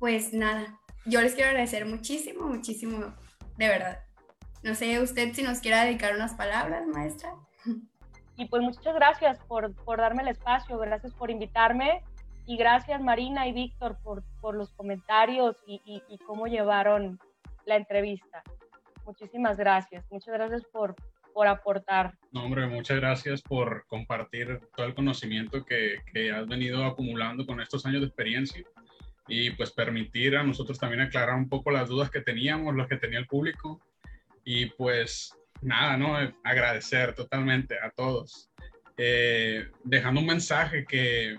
pues 0.00 0.32
nada, 0.32 0.80
yo 1.04 1.20
les 1.20 1.36
quiero 1.36 1.50
agradecer 1.50 1.86
muchísimo, 1.86 2.48
muchísimo, 2.48 3.14
de 3.56 3.68
verdad. 3.68 4.00
No 4.64 4.74
sé 4.74 5.00
usted 5.00 5.32
si 5.32 5.44
nos 5.44 5.60
quiera 5.60 5.84
dedicar 5.84 6.16
unas 6.16 6.34
palabras, 6.34 6.88
maestra. 6.88 7.36
Y 8.36 8.46
pues 8.46 8.64
muchas 8.64 8.92
gracias 8.92 9.38
por, 9.46 9.76
por 9.84 9.98
darme 9.98 10.22
el 10.22 10.28
espacio, 10.30 10.76
gracias 10.76 11.14
por 11.14 11.30
invitarme 11.30 12.02
y 12.46 12.56
gracias 12.56 13.00
Marina 13.00 13.46
y 13.46 13.52
Víctor 13.52 13.96
por, 14.02 14.24
por 14.40 14.56
los 14.56 14.72
comentarios 14.72 15.56
y, 15.68 15.80
y, 15.84 16.18
cómo 16.26 16.48
llevaron 16.48 17.20
la 17.66 17.76
entrevista. 17.76 18.42
Muchísimas 19.06 19.56
gracias. 19.56 20.04
Muchas 20.10 20.34
gracias 20.34 20.64
por, 20.64 20.96
por 21.32 21.46
aportar. 21.46 22.14
No, 22.32 22.42
hombre, 22.42 22.66
muchas 22.66 22.96
gracias 22.96 23.40
por 23.40 23.86
compartir 23.86 24.58
todo 24.74 24.86
el 24.86 24.96
conocimiento 24.96 25.64
que, 25.64 25.98
que, 26.12 26.32
has 26.32 26.48
venido 26.48 26.84
acumulando 26.84 27.46
con 27.46 27.60
estos 27.60 27.86
años 27.86 28.00
de 28.00 28.08
experiencia 28.08 28.64
y 29.30 29.50
pues 29.50 29.70
permitir 29.70 30.36
a 30.36 30.42
nosotros 30.42 30.78
también 30.78 31.02
aclarar 31.02 31.36
un 31.36 31.48
poco 31.48 31.70
las 31.70 31.88
dudas 31.88 32.10
que 32.10 32.20
teníamos, 32.20 32.76
las 32.76 32.88
que 32.88 32.96
tenía 32.96 33.20
el 33.20 33.26
público. 33.26 33.80
Y 34.44 34.66
pues 34.66 35.32
nada, 35.62 35.96
¿no? 35.96 36.16
Agradecer 36.42 37.14
totalmente 37.14 37.76
a 37.80 37.90
todos. 37.90 38.50
Eh, 38.98 39.68
dejando 39.84 40.20
un 40.20 40.26
mensaje 40.26 40.84
que 40.84 41.38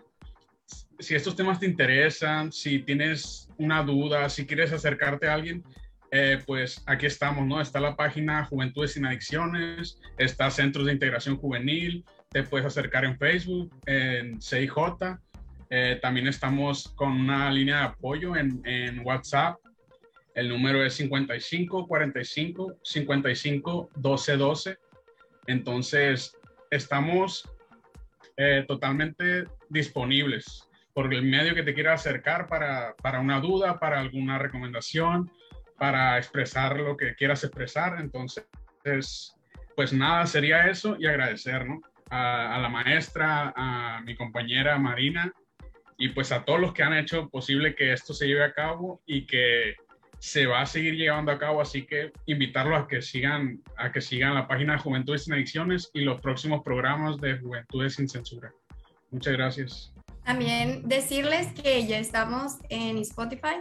si 0.99 1.15
estos 1.15 1.35
temas 1.35 1.59
te 1.59 1.65
interesan, 1.65 2.51
si 2.51 2.79
tienes 2.79 3.49
una 3.57 3.83
duda, 3.83 4.29
si 4.29 4.45
quieres 4.45 4.71
acercarte 4.71 5.27
a 5.27 5.33
alguien, 5.33 5.63
eh, 6.11 6.39
pues 6.45 6.81
aquí 6.85 7.05
estamos, 7.05 7.45
¿no? 7.45 7.59
Está 7.59 7.79
la 7.79 7.95
página 7.95 8.45
Juventudes 8.45 8.93
sin 8.93 9.05
Adicciones, 9.05 9.99
está 10.17 10.49
Centros 10.49 10.85
de 10.85 10.93
Integración 10.93 11.37
Juvenil, 11.37 12.05
te 12.29 12.43
puedes 12.43 12.65
acercar 12.65 13.03
en 13.03 13.17
Facebook, 13.17 13.73
en 13.85 14.41
CIJ 14.41 14.73
Eh, 15.73 15.99
también 16.01 16.27
estamos 16.27 16.89
con 16.97 17.13
una 17.13 17.49
línea 17.49 17.77
de 17.77 17.83
apoyo 17.85 18.35
en, 18.35 19.01
WhatsApp. 19.05 19.57
El 20.35 20.49
número 20.49 20.85
es 20.85 20.95
55 20.95 21.87
45 21.87 22.75
55 22.83 23.89
12 23.95 24.37
12. 24.37 24.77
Entonces, 25.47 26.37
estamos 26.69 27.49
eh, 28.35 28.65
totalmente 28.67 29.45
disponibles 29.69 30.67
por 30.93 31.13
el 31.13 31.23
medio 31.23 31.55
que 31.55 31.63
te 31.63 31.73
quiera 31.73 31.93
acercar 31.93 32.47
para, 32.47 32.93
para, 33.01 33.21
una 33.21 33.39
duda, 33.39 33.79
para 33.79 34.01
alguna 34.01 34.37
recomendación, 34.37 35.31
para 35.77 36.17
expresar 36.17 36.77
lo 36.81 36.97
que 36.97 37.15
quieras 37.15 37.45
expresar. 37.45 37.97
Entonces, 38.01 38.45
pues 39.77 39.93
nada, 39.93 40.25
sería 40.25 40.67
eso 40.67 40.97
y 40.99 41.07
agradecer 41.07 41.65
¿no? 41.65 41.79
a, 42.09 42.55
a, 42.55 42.59
la 42.59 42.67
maestra, 42.67 43.53
a 43.55 44.01
mi 44.01 44.17
compañera 44.17 44.77
Marina 44.77 45.33
y 46.01 46.09
pues 46.09 46.31
a 46.31 46.43
todos 46.43 46.59
los 46.59 46.73
que 46.73 46.81
han 46.81 46.95
hecho 46.97 47.29
posible 47.29 47.75
que 47.75 47.93
esto 47.93 48.15
se 48.15 48.25
lleve 48.25 48.43
a 48.43 48.53
cabo 48.53 49.03
y 49.05 49.27
que 49.27 49.75
se 50.17 50.47
va 50.47 50.61
a 50.61 50.65
seguir 50.65 50.95
llevando 50.95 51.31
a 51.31 51.37
cabo, 51.37 51.61
así 51.61 51.85
que 51.85 52.11
invitarlos 52.25 52.81
a 52.81 52.87
que 52.87 53.03
sigan, 53.03 53.61
a 53.77 53.91
que 53.91 54.01
sigan 54.01 54.33
la 54.33 54.47
página 54.47 54.73
de 54.73 54.79
Juventudes 54.79 55.25
sin 55.25 55.33
Adicciones 55.33 55.91
y 55.93 56.01
los 56.01 56.19
próximos 56.19 56.63
programas 56.63 57.17
de 57.17 57.37
Juventudes 57.37 57.95
sin 57.95 58.09
Censura. 58.09 58.51
Muchas 59.11 59.33
gracias. 59.33 59.93
También 60.23 60.89
decirles 60.89 61.53
que 61.53 61.85
ya 61.85 61.99
estamos 61.99 62.53
en 62.69 62.97
Spotify 62.97 63.57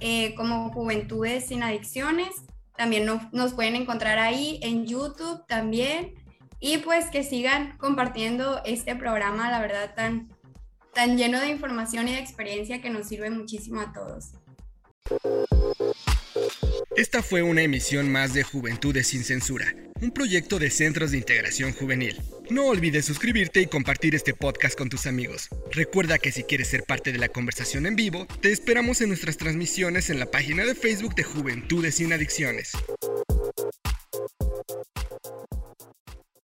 eh, 0.00 0.34
como 0.34 0.72
Juventudes 0.72 1.46
sin 1.46 1.62
Adicciones. 1.62 2.46
También 2.76 3.06
no, 3.06 3.30
nos 3.32 3.54
pueden 3.54 3.76
encontrar 3.76 4.18
ahí 4.18 4.58
en 4.60 4.86
YouTube 4.86 5.46
también. 5.46 6.14
Y 6.58 6.78
pues 6.78 7.10
que 7.10 7.22
sigan 7.22 7.76
compartiendo 7.78 8.60
este 8.64 8.96
programa, 8.96 9.50
la 9.50 9.60
verdad, 9.60 9.94
tan, 9.94 10.28
tan 10.96 11.18
lleno 11.18 11.38
de 11.40 11.50
información 11.50 12.08
y 12.08 12.12
de 12.12 12.20
experiencia 12.20 12.80
que 12.80 12.88
nos 12.88 13.06
sirve 13.06 13.28
muchísimo 13.28 13.82
a 13.82 13.92
todos. 13.92 14.32
Esta 16.96 17.22
fue 17.22 17.42
una 17.42 17.62
emisión 17.62 18.10
más 18.10 18.32
de 18.32 18.42
Juventudes 18.42 19.08
sin 19.08 19.22
Censura, 19.22 19.74
un 20.00 20.10
proyecto 20.10 20.58
de 20.58 20.70
Centros 20.70 21.10
de 21.10 21.18
Integración 21.18 21.72
Juvenil. 21.72 22.16
No 22.48 22.66
olvides 22.66 23.04
suscribirte 23.04 23.60
y 23.60 23.66
compartir 23.66 24.14
este 24.14 24.32
podcast 24.32 24.76
con 24.76 24.88
tus 24.88 25.06
amigos. 25.06 25.50
Recuerda 25.70 26.18
que 26.18 26.32
si 26.32 26.44
quieres 26.44 26.68
ser 26.68 26.84
parte 26.84 27.12
de 27.12 27.18
la 27.18 27.28
conversación 27.28 27.84
en 27.84 27.94
vivo, 27.94 28.26
te 28.40 28.50
esperamos 28.50 29.02
en 29.02 29.08
nuestras 29.08 29.36
transmisiones 29.36 30.08
en 30.08 30.18
la 30.18 30.30
página 30.30 30.64
de 30.64 30.74
Facebook 30.74 31.14
de 31.14 31.24
Juventudes 31.24 31.96
sin 31.96 32.14
Adicciones. 32.14 32.72